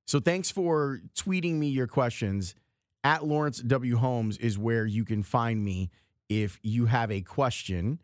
So 0.06 0.20
thanks 0.20 0.50
for 0.50 1.00
tweeting 1.14 1.56
me 1.56 1.68
your 1.68 1.86
questions. 1.86 2.54
At 3.04 3.24
Lawrence 3.24 3.60
W. 3.60 3.96
Holmes 3.96 4.38
is 4.38 4.58
where 4.58 4.84
you 4.84 5.04
can 5.04 5.22
find 5.22 5.64
me 5.64 5.90
if 6.28 6.58
you 6.62 6.86
have 6.86 7.12
a 7.12 7.20
question. 7.20 8.00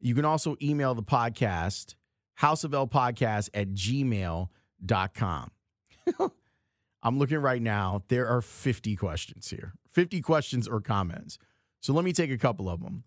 You 0.00 0.14
can 0.14 0.24
also 0.24 0.56
email 0.60 0.94
the 0.94 1.02
podcast, 1.02 1.94
houseofl 2.40 2.90
podcast 2.90 3.48
at 3.54 3.70
gmail.com. 3.72 5.50
I'm 7.02 7.18
looking 7.18 7.38
right 7.38 7.62
now. 7.62 8.02
There 8.08 8.26
are 8.26 8.42
50 8.42 8.96
questions 8.96 9.48
here, 9.48 9.74
50 9.90 10.20
questions 10.20 10.68
or 10.68 10.80
comments. 10.80 11.38
So 11.80 11.92
let 11.92 12.04
me 12.04 12.12
take 12.12 12.30
a 12.30 12.38
couple 12.38 12.68
of 12.68 12.82
them. 12.82 13.04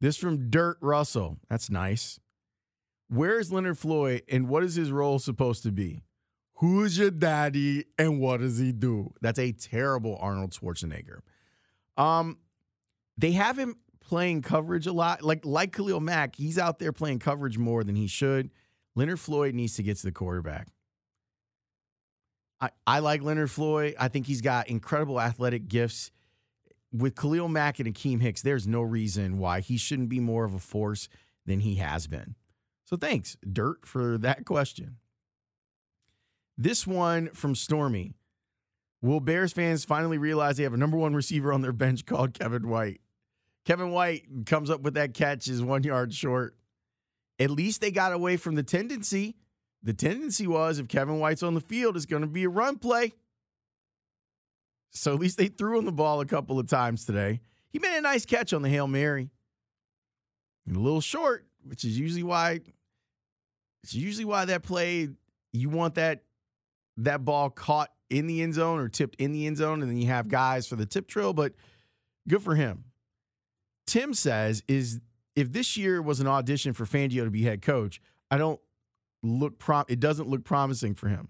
This 0.00 0.16
from 0.16 0.50
Dirt 0.50 0.76
Russell. 0.80 1.38
That's 1.48 1.70
nice. 1.70 2.20
Where 3.08 3.38
is 3.38 3.52
Leonard 3.52 3.78
Floyd 3.78 4.22
and 4.30 4.48
what 4.48 4.62
is 4.64 4.74
his 4.74 4.90
role 4.90 5.18
supposed 5.18 5.62
to 5.64 5.72
be? 5.72 6.02
Who's 6.58 6.98
your 6.98 7.10
daddy 7.10 7.84
and 7.98 8.20
what 8.20 8.40
does 8.40 8.58
he 8.58 8.72
do? 8.72 9.12
That's 9.20 9.38
a 9.38 9.52
terrible 9.52 10.16
Arnold 10.20 10.52
Schwarzenegger. 10.52 11.20
Um, 11.96 12.38
they 13.18 13.32
have 13.32 13.58
him 13.58 13.76
playing 14.00 14.42
coverage 14.42 14.86
a 14.86 14.92
lot. 14.92 15.22
Like 15.22 15.44
like 15.44 15.72
Khalil 15.72 16.00
Mack, 16.00 16.36
he's 16.36 16.58
out 16.58 16.78
there 16.78 16.92
playing 16.92 17.18
coverage 17.18 17.58
more 17.58 17.84
than 17.84 17.96
he 17.96 18.06
should. 18.06 18.50
Leonard 18.94 19.20
Floyd 19.20 19.54
needs 19.54 19.74
to 19.76 19.82
get 19.82 19.96
to 19.98 20.06
the 20.06 20.12
quarterback. 20.12 20.68
I, 22.60 22.70
I 22.86 22.98
like 23.00 23.22
Leonard 23.22 23.50
Floyd. 23.50 23.94
I 23.98 24.08
think 24.08 24.26
he's 24.26 24.40
got 24.40 24.68
incredible 24.68 25.20
athletic 25.20 25.68
gifts. 25.68 26.10
With 26.92 27.16
Khalil 27.16 27.48
Mack 27.48 27.80
and 27.80 27.92
Akiem 27.92 28.20
Hicks, 28.20 28.42
there's 28.42 28.68
no 28.68 28.80
reason 28.80 29.38
why 29.38 29.60
he 29.60 29.76
shouldn't 29.76 30.08
be 30.08 30.20
more 30.20 30.44
of 30.44 30.54
a 30.54 30.60
force 30.60 31.08
than 31.44 31.60
he 31.60 31.74
has 31.76 32.06
been. 32.06 32.36
So 32.84 32.96
thanks, 32.96 33.36
Dirt, 33.50 33.86
for 33.86 34.18
that 34.18 34.44
question. 34.44 34.96
This 36.56 36.86
one 36.86 37.28
from 37.28 37.54
Stormy. 37.54 38.14
Will 39.02 39.20
Bears 39.20 39.52
fans 39.52 39.84
finally 39.84 40.18
realize 40.18 40.56
they 40.56 40.62
have 40.62 40.74
a 40.74 40.78
number 40.78 40.96
one 40.96 41.14
receiver 41.14 41.52
on 41.52 41.60
their 41.62 41.72
bench 41.72 42.06
called 42.06 42.34
Kevin 42.34 42.68
White? 42.68 43.00
Kevin 43.64 43.90
White 43.90 44.46
comes 44.46 44.70
up 44.70 44.82
with 44.82 44.94
that 44.94 45.14
catch 45.14 45.48
is 45.48 45.62
one 45.62 45.82
yard 45.82 46.14
short. 46.14 46.56
At 47.38 47.50
least 47.50 47.80
they 47.80 47.90
got 47.90 48.12
away 48.12 48.36
from 48.36 48.54
the 48.54 48.62
tendency 48.62 49.36
the 49.84 49.92
tendency 49.92 50.46
was 50.46 50.78
if 50.78 50.88
Kevin 50.88 51.18
White's 51.18 51.42
on 51.42 51.52
the 51.52 51.60
field, 51.60 51.94
it's 51.94 52.06
going 52.06 52.22
to 52.22 52.28
be 52.28 52.44
a 52.44 52.48
run 52.48 52.78
play. 52.78 53.12
So 54.90 55.12
at 55.12 55.20
least 55.20 55.36
they 55.36 55.48
threw 55.48 55.78
him 55.78 55.84
the 55.84 55.92
ball 55.92 56.20
a 56.20 56.26
couple 56.26 56.58
of 56.58 56.66
times 56.66 57.04
today. 57.04 57.42
He 57.68 57.78
made 57.78 57.98
a 57.98 58.00
nice 58.00 58.24
catch 58.24 58.54
on 58.54 58.62
the 58.62 58.70
Hail 58.70 58.86
Mary. 58.86 59.30
And 60.66 60.76
a 60.76 60.80
little 60.80 61.02
short, 61.02 61.46
which 61.64 61.84
is 61.84 61.98
usually 61.98 62.22
why 62.22 62.60
it's 63.82 63.94
usually 63.94 64.24
why 64.24 64.44
that 64.46 64.62
play 64.62 65.08
you 65.52 65.68
want 65.68 65.94
that 65.96 66.22
that 66.96 67.24
ball 67.24 67.50
caught 67.50 67.90
in 68.10 68.26
the 68.26 68.42
end 68.42 68.54
zone 68.54 68.78
or 68.80 68.88
tipped 68.88 69.20
in 69.20 69.32
the 69.32 69.46
end 69.46 69.56
zone, 69.56 69.82
and 69.82 69.90
then 69.90 69.98
you 69.98 70.06
have 70.06 70.28
guys 70.28 70.66
for 70.66 70.76
the 70.76 70.86
tip 70.86 71.06
drill, 71.06 71.32
but 71.32 71.52
good 72.28 72.42
for 72.42 72.54
him. 72.54 72.84
Tim 73.86 74.14
says, 74.14 74.62
is 74.68 75.00
if 75.36 75.52
this 75.52 75.76
year 75.76 76.00
was 76.00 76.20
an 76.20 76.26
audition 76.26 76.72
for 76.72 76.84
Fangio 76.84 77.24
to 77.24 77.30
be 77.30 77.42
head 77.42 77.62
coach, 77.62 78.00
I 78.30 78.38
don't 78.38 78.60
look 79.22 79.58
prom- 79.58 79.86
it 79.88 80.00
doesn't 80.00 80.28
look 80.28 80.44
promising 80.44 80.94
for 80.94 81.08
him. 81.08 81.28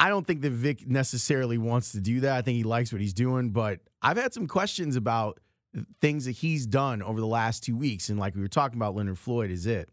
I 0.00 0.08
don't 0.08 0.26
think 0.26 0.42
that 0.42 0.52
Vic 0.52 0.86
necessarily 0.86 1.58
wants 1.58 1.92
to 1.92 2.00
do 2.00 2.20
that. 2.20 2.36
I 2.36 2.42
think 2.42 2.56
he 2.56 2.62
likes 2.62 2.92
what 2.92 3.00
he's 3.00 3.12
doing, 3.14 3.50
but 3.50 3.80
I've 4.00 4.16
had 4.16 4.32
some 4.32 4.46
questions 4.46 4.94
about 4.94 5.40
things 6.00 6.24
that 6.24 6.32
he's 6.32 6.66
done 6.66 7.02
over 7.02 7.20
the 7.20 7.26
last 7.26 7.62
two 7.62 7.76
weeks. 7.76 8.08
And 8.08 8.18
like 8.18 8.34
we 8.34 8.40
were 8.40 8.48
talking 8.48 8.78
about, 8.78 8.94
Leonard 8.94 9.18
Floyd 9.18 9.50
is 9.50 9.66
it. 9.66 9.90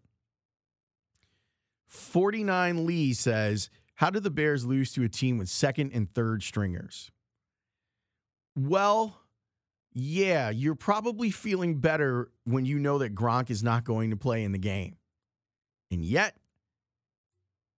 49 1.88 2.86
Lee 2.86 3.14
says, 3.14 3.70
How 3.96 4.10
did 4.10 4.24
the 4.24 4.30
Bears 4.30 4.66
lose 4.66 4.92
to 4.94 5.04
a 5.04 5.10
team 5.10 5.38
with 5.38 5.50
second 5.50 5.92
and 5.94 6.12
third 6.14 6.44
stringers? 6.44 7.12
Well, 8.56 9.20
yeah, 9.94 10.50
you're 10.50 10.76
probably 10.76 11.32
feeling 11.32 11.80
better 11.80 12.30
when 12.44 12.66
you 12.66 12.80
know 12.80 12.98
that 12.98 13.16
Gronk 13.16 13.50
is 13.50 13.64
not 13.64 13.84
going 13.84 14.10
to 14.10 14.18
play 14.18 14.44
in 14.44 14.52
the 14.52 14.58
game. 14.58 14.98
And 15.92 16.04
yet, 16.04 16.36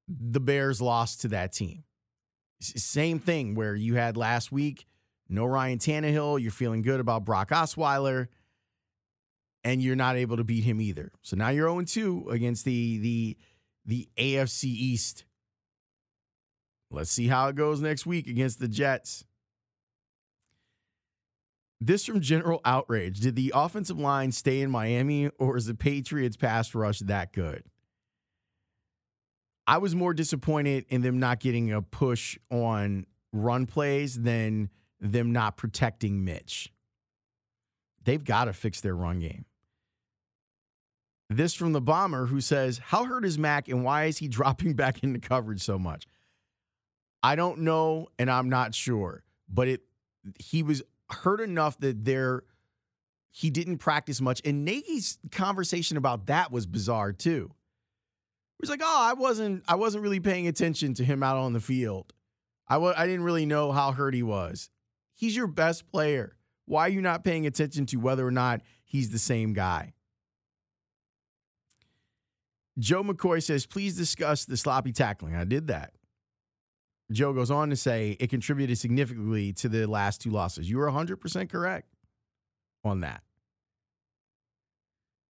the 0.07 0.39
Bears 0.39 0.81
lost 0.81 1.21
to 1.21 1.27
that 1.29 1.51
team. 1.51 1.83
Same 2.59 3.19
thing 3.19 3.53
where 3.53 3.75
you 3.75 3.95
had 3.95 4.17
last 4.17 4.51
week, 4.51 4.87
no 5.29 5.45
Ryan 5.45 5.79
Tannehill. 5.79 6.41
You're 6.41 6.51
feeling 6.51 6.81
good 6.81 6.99
about 6.99 7.25
Brock 7.25 7.49
Osweiler, 7.49 8.27
and 9.63 9.81
you're 9.81 9.95
not 9.95 10.15
able 10.15 10.37
to 10.37 10.43
beat 10.43 10.63
him 10.63 10.81
either. 10.81 11.11
So 11.21 11.35
now 11.35 11.49
you're 11.49 11.69
0 11.69 11.81
2 11.81 12.29
against 12.29 12.65
the, 12.65 12.97
the, 12.99 13.37
the 13.85 14.09
AFC 14.17 14.65
East. 14.65 15.25
Let's 16.89 17.11
see 17.11 17.27
how 17.27 17.49
it 17.49 17.55
goes 17.55 17.81
next 17.81 18.05
week 18.05 18.27
against 18.27 18.59
the 18.59 18.67
Jets. 18.67 19.25
This 21.79 22.05
from 22.05 22.21
General 22.21 22.61
Outrage. 22.65 23.19
Did 23.19 23.35
the 23.35 23.51
offensive 23.53 23.99
line 23.99 24.31
stay 24.31 24.61
in 24.61 24.71
Miami, 24.71 25.29
or 25.37 25.57
is 25.57 25.67
the 25.67 25.75
Patriots 25.75 26.35
pass 26.35 26.73
rush 26.73 26.99
that 26.99 27.33
good? 27.33 27.63
I 29.67 29.77
was 29.77 29.93
more 29.93 30.13
disappointed 30.13 30.85
in 30.89 31.01
them 31.01 31.19
not 31.19 31.39
getting 31.39 31.71
a 31.71 31.81
push 31.81 32.37
on 32.49 33.05
run 33.33 33.65
plays 33.65 34.19
than 34.21 34.69
them 34.99 35.31
not 35.31 35.57
protecting 35.57 36.23
Mitch. 36.23 36.71
They've 38.03 38.23
got 38.23 38.45
to 38.45 38.53
fix 38.53 38.81
their 38.81 38.95
run 38.95 39.19
game. 39.19 39.45
This 41.29 41.53
from 41.53 41.73
the 41.73 41.81
bomber 41.81 42.27
who 42.27 42.39
says, 42.39 42.77
How 42.77 43.03
hurt 43.03 43.25
is 43.25 43.37
Mack 43.37 43.67
and 43.67 43.83
why 43.83 44.05
is 44.05 44.17
he 44.17 44.27
dropping 44.29 44.73
back 44.73 45.03
into 45.03 45.19
coverage 45.19 45.61
so 45.61 45.77
much? 45.77 46.07
I 47.21 47.35
don't 47.35 47.59
know 47.59 48.07
and 48.17 48.31
I'm 48.31 48.49
not 48.49 48.73
sure, 48.73 49.23
but 49.49 49.67
it 49.67 49.81
he 50.39 50.63
was 50.63 50.83
hurt 51.09 51.41
enough 51.41 51.77
that 51.79 52.05
there 52.05 52.43
he 53.31 53.49
didn't 53.49 53.77
practice 53.77 54.19
much. 54.21 54.41
And 54.45 54.65
Nagy's 54.65 55.19
conversation 55.31 55.97
about 55.97 56.27
that 56.27 56.51
was 56.51 56.65
bizarre 56.65 57.11
too. 57.13 57.51
He's 58.59 58.69
like, 58.69 58.81
oh, 58.83 58.99
I 58.99 59.13
wasn't, 59.13 59.63
I 59.67 59.75
wasn't 59.75 60.03
really 60.03 60.19
paying 60.19 60.47
attention 60.47 60.95
to 60.95 61.05
him 61.05 61.21
out 61.21 61.37
on 61.37 61.53
the 61.53 61.59
field. 61.59 62.13
I 62.67 62.75
w- 62.75 62.93
I 62.97 63.05
didn't 63.05 63.23
really 63.23 63.45
know 63.45 63.71
how 63.71 63.91
hurt 63.91 64.15
he 64.15 64.23
was. 64.23 64.69
He's 65.17 65.35
your 65.35 65.47
best 65.47 65.87
player. 65.91 66.37
Why 66.65 66.85
are 66.85 66.89
you 66.89 67.01
not 67.01 67.23
paying 67.23 67.47
attention 67.47 67.87
to 67.87 67.97
whether 67.97 68.25
or 68.25 68.31
not 68.31 68.61
he's 68.85 69.09
the 69.09 69.17
same 69.17 69.53
guy? 69.53 69.93
Joe 72.77 73.03
McCoy 73.03 73.41
says, 73.41 73.65
please 73.65 73.97
discuss 73.97 74.45
the 74.45 74.55
sloppy 74.55 74.91
tackling. 74.91 75.35
I 75.35 75.43
did 75.43 75.67
that. 75.67 75.93
Joe 77.11 77.33
goes 77.33 77.49
on 77.49 77.71
to 77.71 77.75
say 77.75 78.15
it 78.19 78.29
contributed 78.29 78.77
significantly 78.77 79.53
to 79.53 79.67
the 79.67 79.87
last 79.87 80.21
two 80.21 80.29
losses. 80.29 80.69
You 80.69 80.77
were 80.77 80.91
100% 80.91 81.49
correct 81.49 81.87
on 82.83 82.99
that. 83.01 83.23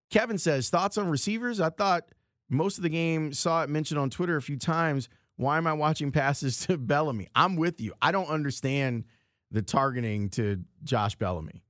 Kevin 0.10 0.38
says, 0.38 0.70
thoughts 0.70 0.98
on 0.98 1.08
receivers? 1.08 1.62
I 1.62 1.70
thought 1.70 2.10
most 2.50 2.78
of 2.78 2.84
the 2.84 2.90
game 2.90 3.32
saw 3.32 3.64
it 3.64 3.70
mentioned 3.70 4.00
on 4.00 4.10
Twitter 4.10 4.36
a 4.36 4.42
few 4.42 4.58
times. 4.58 5.08
Why 5.38 5.58
am 5.58 5.68
I 5.68 5.74
watching 5.74 6.12
passes 6.12 6.60
to 6.66 6.78
Bellamy? 6.78 7.30
I'm 7.34 7.56
with 7.56 7.80
you. 7.80 7.94
I 8.02 8.12
don't 8.12 8.28
understand 8.28 9.06
the 9.52 9.62
targeting 9.62 10.30
to 10.32 10.64
Josh 10.84 11.16
Bellamy. 11.16 11.64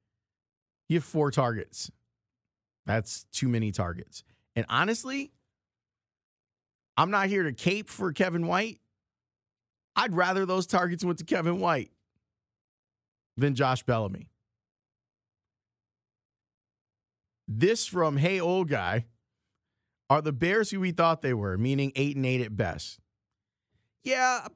You 0.90 0.98
have 0.98 1.04
four 1.04 1.32
targets. 1.32 1.92
That's 2.86 3.26
too 3.32 3.48
many 3.48 3.72
targets. 3.72 4.24
And 4.56 4.66
honestly, 4.70 5.32
I'm 6.96 7.12
not 7.12 7.28
here 7.28 7.44
to 7.44 7.54
cape 7.54 7.90
for 7.90 8.12
Kevin 8.14 8.48
White. 8.48 8.80
I'd 9.96 10.16
rather 10.16 10.46
those 10.46 10.66
targets 10.66 11.04
went 11.04 11.20
to 11.20 11.26
Kevin 11.26 11.60
White 11.60 11.92
than 13.36 13.56
Josh 13.56 13.84
Bellamy. 13.84 14.30
This 17.48 17.86
from 17.86 18.18
Hey 18.18 18.40
Old 18.40 18.70
Guy 18.70 19.06
are 20.10 20.22
the 20.22 20.34
Bears 20.34 20.72
who 20.72 20.80
we 20.80 20.92
thought 20.92 21.22
they 21.22 21.34
were, 21.34 21.58
meaning 21.58 21.92
eight 21.96 22.16
and 22.16 22.26
eight 22.26 22.42
at 22.42 22.56
best. 22.56 23.00
Yeah, 24.04 24.48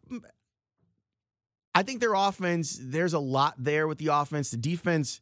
I 1.74 1.84
think 1.84 2.02
their 2.02 2.14
offense, 2.14 2.78
there's 2.82 3.14
a 3.14 3.20
lot 3.20 3.56
there 3.58 3.88
with 3.88 3.98
the 3.98 4.08
offense. 4.08 4.52
The 4.52 4.58
defense, 4.58 5.22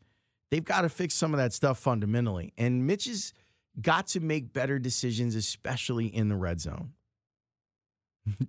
they've 0.50 0.64
got 0.64 0.82
to 0.82 0.90
fix 0.90 1.14
some 1.14 1.34
of 1.34 1.38
that 1.38 1.54
stuff 1.54 1.78
fundamentally. 1.78 2.54
And 2.58 2.88
Mitch 2.88 3.06
has 3.06 3.34
got 3.80 4.08
to 4.08 4.20
make 4.20 4.52
better 4.52 4.80
decisions, 4.80 5.36
especially 5.36 6.08
in 6.08 6.30
the 6.30 6.36
red 6.36 6.60
zone. 6.60 6.94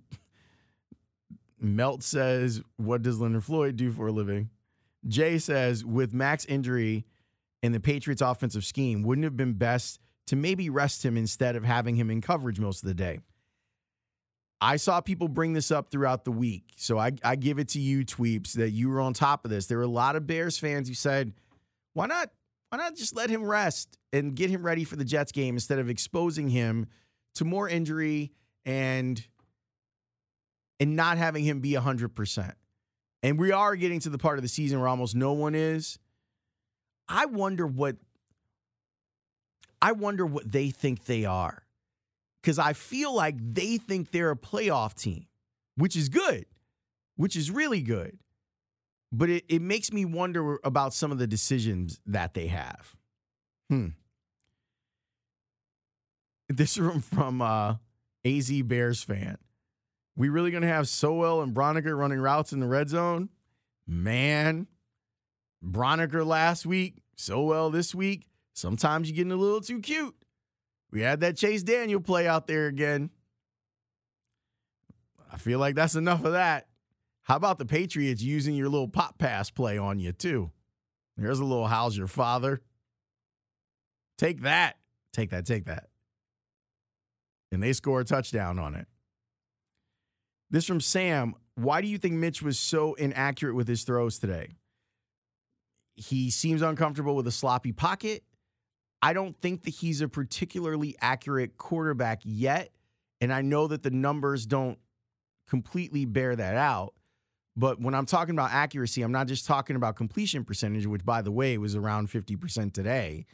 Melt 1.59 2.01
says, 2.03 2.61
What 2.77 3.03
does 3.03 3.19
Leonard 3.19 3.43
Floyd 3.43 3.75
do 3.75 3.91
for 3.91 4.07
a 4.07 4.11
living? 4.11 4.49
Jay 5.07 5.37
says, 5.37 5.85
With 5.85 6.13
Mack's 6.13 6.45
injury 6.45 7.05
and 7.61 7.73
the 7.73 7.79
Patriots' 7.79 8.21
offensive 8.21 8.65
scheme, 8.65 9.03
wouldn't 9.03 9.25
it 9.25 9.27
have 9.27 9.37
been 9.37 9.53
best 9.53 9.99
to 10.27 10.35
maybe 10.35 10.69
rest 10.69 11.05
him 11.05 11.17
instead 11.17 11.55
of 11.55 11.63
having 11.63 11.95
him 11.95 12.09
in 12.09 12.21
coverage 12.21 12.59
most 12.59 12.81
of 12.83 12.87
the 12.87 12.95
day? 12.95 13.19
I 14.61 14.75
saw 14.75 15.01
people 15.01 15.27
bring 15.27 15.53
this 15.53 15.71
up 15.71 15.89
throughout 15.89 16.23
the 16.23 16.31
week. 16.31 16.73
So 16.77 16.99
I, 16.99 17.13
I 17.23 17.35
give 17.35 17.57
it 17.57 17.69
to 17.69 17.79
you, 17.79 18.05
Tweeps, 18.05 18.53
that 18.53 18.69
you 18.69 18.89
were 18.89 19.01
on 19.01 19.13
top 19.13 19.43
of 19.43 19.49
this. 19.49 19.65
There 19.65 19.79
were 19.79 19.83
a 19.83 19.87
lot 19.87 20.15
of 20.15 20.27
Bears 20.27 20.59
fans 20.59 20.87
who 20.87 20.93
said, 20.93 21.33
why 21.93 22.05
not 22.05 22.29
why 22.69 22.77
not 22.77 22.95
just 22.95 23.15
let 23.15 23.29
him 23.29 23.43
rest 23.43 23.97
and 24.13 24.33
get 24.33 24.49
him 24.49 24.63
ready 24.63 24.85
for 24.85 24.95
the 24.95 25.03
Jets 25.03 25.33
game 25.33 25.55
instead 25.55 25.79
of 25.79 25.89
exposing 25.89 26.47
him 26.47 26.87
to 27.35 27.43
more 27.43 27.67
injury 27.67 28.31
and 28.65 29.21
and 30.79 30.95
not 30.95 31.17
having 31.17 31.43
him 31.43 31.59
be 31.59 31.73
100%. 31.73 32.53
And 33.23 33.37
we 33.37 33.51
are 33.51 33.75
getting 33.75 33.99
to 33.99 34.09
the 34.09 34.17
part 34.17 34.37
of 34.37 34.41
the 34.41 34.47
season 34.47 34.79
where 34.79 34.87
almost 34.87 35.15
no 35.15 35.33
one 35.33 35.53
is. 35.53 35.99
I 37.09 37.25
wonder 37.25 37.67
what 37.67 37.97
I 39.81 39.91
wonder 39.91 40.25
what 40.25 40.49
they 40.49 40.69
think 40.69 41.05
they 41.05 41.25
are 41.25 41.60
because 42.41 42.57
I 42.57 42.73
feel 42.73 43.13
like 43.13 43.35
they 43.39 43.77
think 43.77 44.11
they're 44.11 44.31
a 44.31 44.35
playoff 44.35 44.95
team, 44.95 45.27
which 45.75 45.95
is 45.95 46.09
good, 46.09 46.45
which 47.15 47.35
is 47.35 47.51
really 47.51 47.81
good. 47.81 48.17
But 49.11 49.29
it, 49.29 49.43
it 49.49 49.61
makes 49.61 49.91
me 49.91 50.05
wonder 50.05 50.57
about 50.63 50.93
some 50.93 51.11
of 51.11 51.17
the 51.17 51.27
decisions 51.27 51.99
that 52.05 52.33
they 52.33 52.47
have. 52.47 52.95
Hmm. 53.69 53.87
This 56.49 56.77
room 56.77 56.99
from 56.99 57.41
uh, 57.41 57.75
AZ 58.25 58.51
Bears 58.63 59.01
fan. 59.01 59.37
We 60.17 60.27
really 60.27 60.51
gonna 60.51 60.67
have 60.67 60.89
Sowell 60.89 61.41
and 61.41 61.55
Braunecker 61.55 61.97
running 61.97 62.19
routes 62.19 62.51
in 62.51 62.59
the 62.59 62.67
red 62.67 62.89
zone? 62.89 63.29
Man, 63.87 64.67
Braunecker 65.63 66.25
last 66.25 66.65
week, 66.65 67.03
Sowell 67.15 67.69
this 67.69 67.95
week. 67.95 68.27
Sometimes 68.53 69.09
you're 69.09 69.15
getting 69.15 69.31
a 69.31 69.37
little 69.37 69.61
too 69.61 69.79
cute. 69.79 70.13
We 70.91 71.01
had 71.01 71.21
that 71.21 71.37
Chase 71.37 71.63
Daniel 71.63 72.01
play 72.01 72.27
out 72.27 72.47
there 72.47 72.67
again. 72.67 73.09
I 75.31 75.37
feel 75.37 75.59
like 75.59 75.75
that's 75.75 75.95
enough 75.95 76.25
of 76.25 76.33
that. 76.33 76.67
How 77.23 77.37
about 77.37 77.57
the 77.57 77.65
Patriots 77.65 78.21
using 78.21 78.55
your 78.55 78.67
little 78.67 78.89
pop 78.89 79.17
pass 79.17 79.49
play 79.49 79.77
on 79.77 79.99
you, 79.99 80.11
too? 80.11 80.51
There's 81.15 81.39
a 81.39 81.45
little 81.45 81.67
how's 81.67 81.95
your 81.95 82.07
father? 82.07 82.61
Take 84.17 84.41
that. 84.41 84.77
Take 85.13 85.29
that. 85.29 85.45
Take 85.45 85.65
that. 85.65 85.87
And 87.51 87.61
they 87.61 87.73
score 87.73 88.01
a 88.01 88.05
touchdown 88.05 88.59
on 88.59 88.75
it. 88.75 88.87
This 90.49 90.65
from 90.65 90.81
Sam. 90.81 91.35
Why 91.55 91.81
do 91.81 91.87
you 91.87 91.97
think 91.97 92.15
Mitch 92.15 92.41
was 92.41 92.59
so 92.59 92.93
inaccurate 92.95 93.55
with 93.55 93.67
his 93.67 93.83
throws 93.83 94.19
today? 94.19 94.49
He 95.95 96.29
seems 96.31 96.61
uncomfortable 96.61 97.15
with 97.15 97.27
a 97.27 97.31
sloppy 97.31 97.71
pocket. 97.71 98.23
I 99.01 99.13
don't 99.13 99.35
think 99.41 99.63
that 99.63 99.71
he's 99.71 100.01
a 100.01 100.07
particularly 100.07 100.95
accurate 101.01 101.57
quarterback 101.57 102.21
yet. 102.23 102.69
And 103.19 103.33
I 103.33 103.41
know 103.41 103.67
that 103.67 103.83
the 103.83 103.91
numbers 103.91 104.45
don't 104.45 104.77
completely 105.47 106.05
bear 106.05 106.35
that 106.35 106.55
out. 106.55 106.93
But 107.55 107.81
when 107.81 107.93
I'm 107.93 108.05
talking 108.05 108.33
about 108.33 108.51
accuracy, 108.51 109.01
I'm 109.01 109.11
not 109.11 109.27
just 109.27 109.45
talking 109.45 109.75
about 109.75 109.95
completion 109.95 110.45
percentage, 110.45 110.87
which, 110.87 111.03
by 111.03 111.21
the 111.21 111.31
way, 111.31 111.57
was 111.57 111.75
around 111.75 112.09
50% 112.09 112.73
today. 112.73 113.25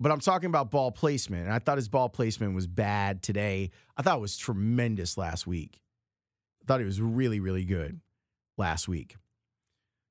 But 0.00 0.12
I'm 0.12 0.20
talking 0.20 0.48
about 0.48 0.70
ball 0.70 0.90
placement. 0.90 1.44
And 1.44 1.52
I 1.52 1.58
thought 1.58 1.78
his 1.78 1.88
ball 1.88 2.08
placement 2.08 2.54
was 2.54 2.66
bad 2.66 3.22
today. 3.22 3.70
I 3.96 4.02
thought 4.02 4.18
it 4.18 4.20
was 4.20 4.36
tremendous 4.36 5.16
last 5.16 5.46
week. 5.46 5.80
I 6.62 6.64
thought 6.66 6.80
it 6.80 6.86
was 6.86 7.00
really, 7.00 7.40
really 7.40 7.64
good 7.64 8.00
last 8.56 8.88
week. 8.88 9.16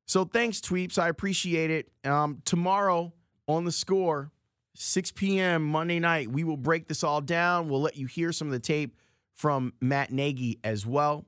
So 0.06 0.23
thanks, 0.23 0.62
Tweeps. 0.62 0.97
I 0.97 1.10
appreciate 1.10 1.69
it. 1.69 1.91
Um, 2.10 2.41
tomorrow, 2.45 3.13
on 3.47 3.65
the 3.65 3.71
score, 3.71 4.31
6 4.75 5.12
p.m. 5.12 5.63
Monday 5.63 5.99
night. 5.99 6.29
We 6.29 6.43
will 6.43 6.57
break 6.57 6.88
this 6.88 7.03
all 7.03 7.21
down. 7.21 7.69
We'll 7.69 7.81
let 7.81 7.97
you 7.97 8.05
hear 8.05 8.31
some 8.31 8.47
of 8.47 8.51
the 8.51 8.60
tape 8.60 8.95
from 9.33 9.73
Matt 9.81 10.12
Nagy 10.12 10.60
as 10.63 10.86
well. 10.86 11.25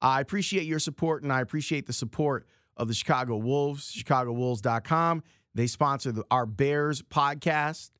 I 0.00 0.20
appreciate 0.20 0.64
your 0.64 0.78
support 0.78 1.22
and 1.22 1.32
I 1.32 1.40
appreciate 1.40 1.86
the 1.86 1.92
support 1.92 2.46
of 2.76 2.88
the 2.88 2.94
Chicago 2.94 3.36
Wolves, 3.36 3.92
chicagowolves.com. 3.94 5.22
They 5.54 5.66
sponsor 5.66 6.12
the, 6.12 6.24
our 6.30 6.44
Bears 6.44 7.02
podcast, 7.02 7.90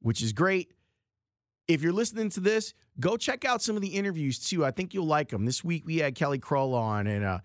which 0.00 0.22
is 0.22 0.32
great. 0.32 0.72
If 1.68 1.82
you're 1.82 1.92
listening 1.92 2.30
to 2.30 2.40
this, 2.40 2.74
go 3.00 3.16
check 3.16 3.44
out 3.44 3.62
some 3.62 3.76
of 3.76 3.82
the 3.82 3.88
interviews 3.88 4.38
too. 4.38 4.64
I 4.64 4.72
think 4.72 4.92
you'll 4.92 5.06
like 5.06 5.30
them. 5.30 5.44
This 5.44 5.62
week 5.62 5.86
we 5.86 5.98
had 5.98 6.14
Kelly 6.14 6.38
Crull 6.38 6.74
on, 6.74 7.06
and 7.06 7.24
uh, 7.24 7.38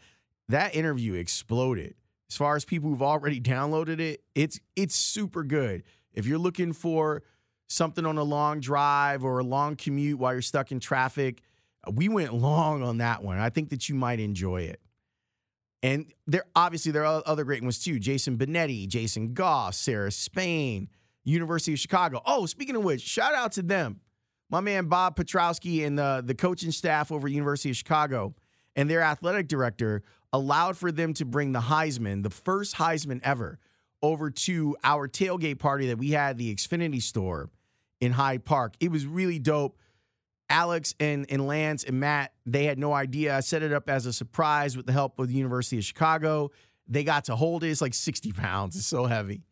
that 0.49 0.75
interview 0.75 1.13
exploded 1.13 1.93
as 2.30 2.38
far 2.38 2.56
as 2.56 2.65
people 2.65 2.89
who've 2.89 3.02
already 3.02 3.42
downloaded 3.42 4.00
it, 4.00 4.24
it's 4.36 4.60
it's 4.76 4.96
super 4.96 5.44
good. 5.44 5.84
If 6.13 6.26
you're 6.26 6.38
looking 6.38 6.74
for 6.74 7.24
something 7.68 8.06
on 8.06 8.18
a 8.18 8.24
long 8.24 8.60
drive 8.60 9.24
or 9.24 9.39
a 9.39 9.44
long 9.44 9.76
commute 9.76 10.20
while 10.20 10.34
you're 10.34 10.42
stuck 10.42 10.72
in 10.72 10.80
traffic, 10.80 11.42
uh, 11.88 11.92
we 11.92 12.10
went 12.10 12.34
long 12.34 12.84
on 12.84 12.98
that 12.98 13.24
one. 13.24 13.39
I 13.39 13.50
think 13.50 13.70
that 13.70 13.89
you 13.89 13.96
might 13.96 14.20
enjoy 14.20 14.63
it. 14.63 14.80
And 15.82 16.12
there 16.28 16.44
obviously 16.56 16.92
there 16.92 17.06
are 17.06 17.24
other 17.26 17.44
great 17.44 17.63
ones 17.63 17.80
too. 17.80 18.00
Jason 18.00 18.38
Benetti, 18.38 18.88
Jason 18.88 19.34
Goff, 19.34 19.74
Sarah 19.76 20.12
Spain, 20.12 20.89
University 21.24 21.74
of 21.74 21.80
Chicago. 21.80 22.22
Oh, 22.26 22.46
speaking 22.46 22.76
of 22.76 22.84
which, 22.84 23.02
shout 23.02 23.34
out 23.34 23.54
to 23.54 23.62
them. 23.62 24.02
My 24.52 24.62
man 24.62 24.86
Bob 24.86 25.15
Petrowski 25.15 25.86
and 25.86 25.98
the, 25.98 26.24
the 26.26 26.36
coaching 26.36 26.72
staff 26.72 27.12
over 27.12 27.28
University 27.28 27.70
of 27.70 27.78
Chicago 27.78 28.36
and 28.76 28.89
their 28.89 29.02
athletic 29.02 29.48
director 29.48 30.04
allowed 30.32 30.78
for 30.78 30.92
them 30.92 31.13
to 31.15 31.26
bring 31.26 31.52
the 31.52 31.60
Heisman, 31.60 32.24
the 32.24 32.30
first 32.30 32.76
Heisman 32.76 33.20
ever, 33.24 33.60
over 34.02 34.30
to 34.30 34.76
our 34.84 35.08
tailgate 35.08 35.60
party 35.60 35.88
that 35.88 35.98
we 35.98 36.12
had 36.12 36.38
the 36.38 36.54
Xfinity 36.54 37.02
store 37.02 37.50
in 38.00 38.13
Hyde 38.13 38.46
Park. 38.46 38.76
It 38.80 38.92
was 38.92 39.06
really 39.06 39.39
dope. 39.39 39.78
Alex 40.50 40.96
and, 41.00 41.28
and 41.30 41.46
Lance 41.46 41.84
and 41.84 42.00
Matt, 42.00 42.34
they 42.46 42.65
had 42.65 42.80
no 42.80 42.92
idea. 42.92 43.38
I 43.38 43.42
set 43.42 43.62
it 43.62 43.72
up 43.72 43.89
as 43.89 44.06
a 44.08 44.13
surprise 44.13 44.76
with 44.76 44.88
the 44.88 44.92
help 44.92 45.20
of 45.20 45.28
the 45.28 45.36
University 45.36 45.78
of 45.78 45.84
Chicago. 45.84 46.50
They 46.88 47.04
got 47.04 47.26
to 47.26 47.36
hold 47.36 47.63
it. 47.63 47.70
It's 47.70 47.82
like 47.82 47.94
60 47.94 48.32
pounds. 48.32 48.76
It's 48.76 48.88
so 48.88 49.06
heavy. 49.06 49.44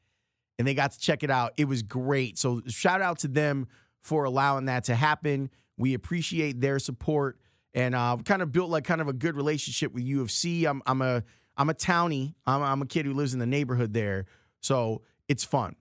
And 0.57 0.67
they 0.67 0.73
got 0.73 0.93
to 0.93 0.99
check 0.99 1.23
it 1.23 1.29
out. 1.29 1.53
It 1.55 1.65
was 1.65 1.83
great. 1.83 2.39
So 2.39 2.61
shout 2.67 3.01
out 3.01 3.19
to 3.19 3.27
them 3.27 3.67
for 4.01 4.23
allowing 4.23 4.65
that 4.65 4.85
to 4.85 4.95
happen. 4.95 5.51
We 5.77 5.93
appreciate 5.93 6.61
their 6.61 6.79
support 6.79 7.37
and 7.77 7.93
uh, 7.93 8.17
kind 8.25 8.41
of 8.41 8.51
built 8.51 8.71
like 8.71 8.83
kind 8.85 9.01
of 9.01 9.07
a 9.07 9.13
good 9.13 9.35
relationship 9.35 9.93
with 9.93 10.03
U 10.03 10.21
of 10.21 10.31
C. 10.31 10.65
I'm 10.65 10.81
I'm 10.87 11.01
a 11.03 11.23
I'm 11.55 11.69
a 11.69 11.75
townie. 11.75 12.33
I'm, 12.45 12.63
I'm 12.63 12.81
a 12.81 12.87
kid 12.87 13.05
who 13.05 13.13
lives 13.13 13.33
in 13.33 13.39
the 13.39 13.45
neighborhood 13.45 13.93
there, 13.93 14.25
so 14.61 15.03
it's 15.27 15.43
fun. 15.43 15.75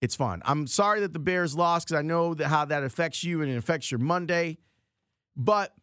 It's 0.00 0.14
fun. 0.14 0.42
I'm 0.44 0.66
sorry 0.68 1.00
that 1.00 1.12
the 1.12 1.18
Bears 1.18 1.56
lost 1.56 1.88
because 1.88 1.98
I 1.98 2.02
know 2.02 2.34
that 2.34 2.46
how 2.46 2.64
that 2.66 2.84
affects 2.84 3.24
you 3.24 3.42
and 3.42 3.50
it 3.50 3.56
affects 3.56 3.90
your 3.90 3.98
Monday, 3.98 4.58
but 5.36 5.74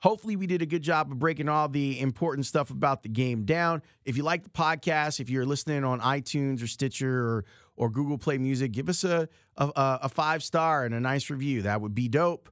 hopefully 0.00 0.36
we 0.36 0.46
did 0.46 0.62
a 0.62 0.66
good 0.66 0.82
job 0.82 1.10
of 1.10 1.18
breaking 1.18 1.48
all 1.48 1.68
the 1.68 2.00
important 2.00 2.46
stuff 2.46 2.70
about 2.70 3.02
the 3.02 3.08
game 3.08 3.44
down. 3.44 3.82
If 4.04 4.16
you 4.16 4.22
like 4.22 4.44
the 4.44 4.50
podcast, 4.50 5.18
if 5.18 5.28
you're 5.28 5.44
listening 5.44 5.82
on 5.82 6.00
iTunes 6.00 6.62
or 6.62 6.68
Stitcher 6.68 7.26
or 7.26 7.44
or 7.76 7.90
Google 7.90 8.16
Play 8.16 8.38
Music, 8.38 8.70
give 8.70 8.88
us 8.88 9.02
a 9.02 9.28
a, 9.56 9.72
a 9.74 10.08
five 10.08 10.44
star 10.44 10.84
and 10.84 10.94
a 10.94 11.00
nice 11.00 11.30
review. 11.30 11.62
That 11.62 11.80
would 11.80 11.96
be 11.96 12.08
dope. 12.08 12.48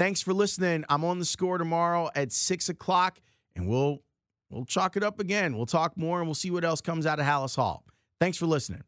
Thanks 0.00 0.22
for 0.22 0.32
listening. 0.32 0.86
I'm 0.88 1.04
on 1.04 1.18
the 1.18 1.26
score 1.26 1.58
tomorrow 1.58 2.08
at 2.14 2.32
six 2.32 2.70
o'clock, 2.70 3.20
and 3.54 3.68
we'll 3.68 3.98
we'll 4.48 4.64
chalk 4.64 4.96
it 4.96 5.02
up 5.02 5.20
again. 5.20 5.54
We'll 5.54 5.66
talk 5.66 5.94
more 5.94 6.20
and 6.20 6.26
we'll 6.26 6.34
see 6.34 6.50
what 6.50 6.64
else 6.64 6.80
comes 6.80 7.04
out 7.04 7.20
of 7.20 7.26
Halas 7.26 7.54
Hall. 7.54 7.84
Thanks 8.18 8.38
for 8.38 8.46
listening. 8.46 8.80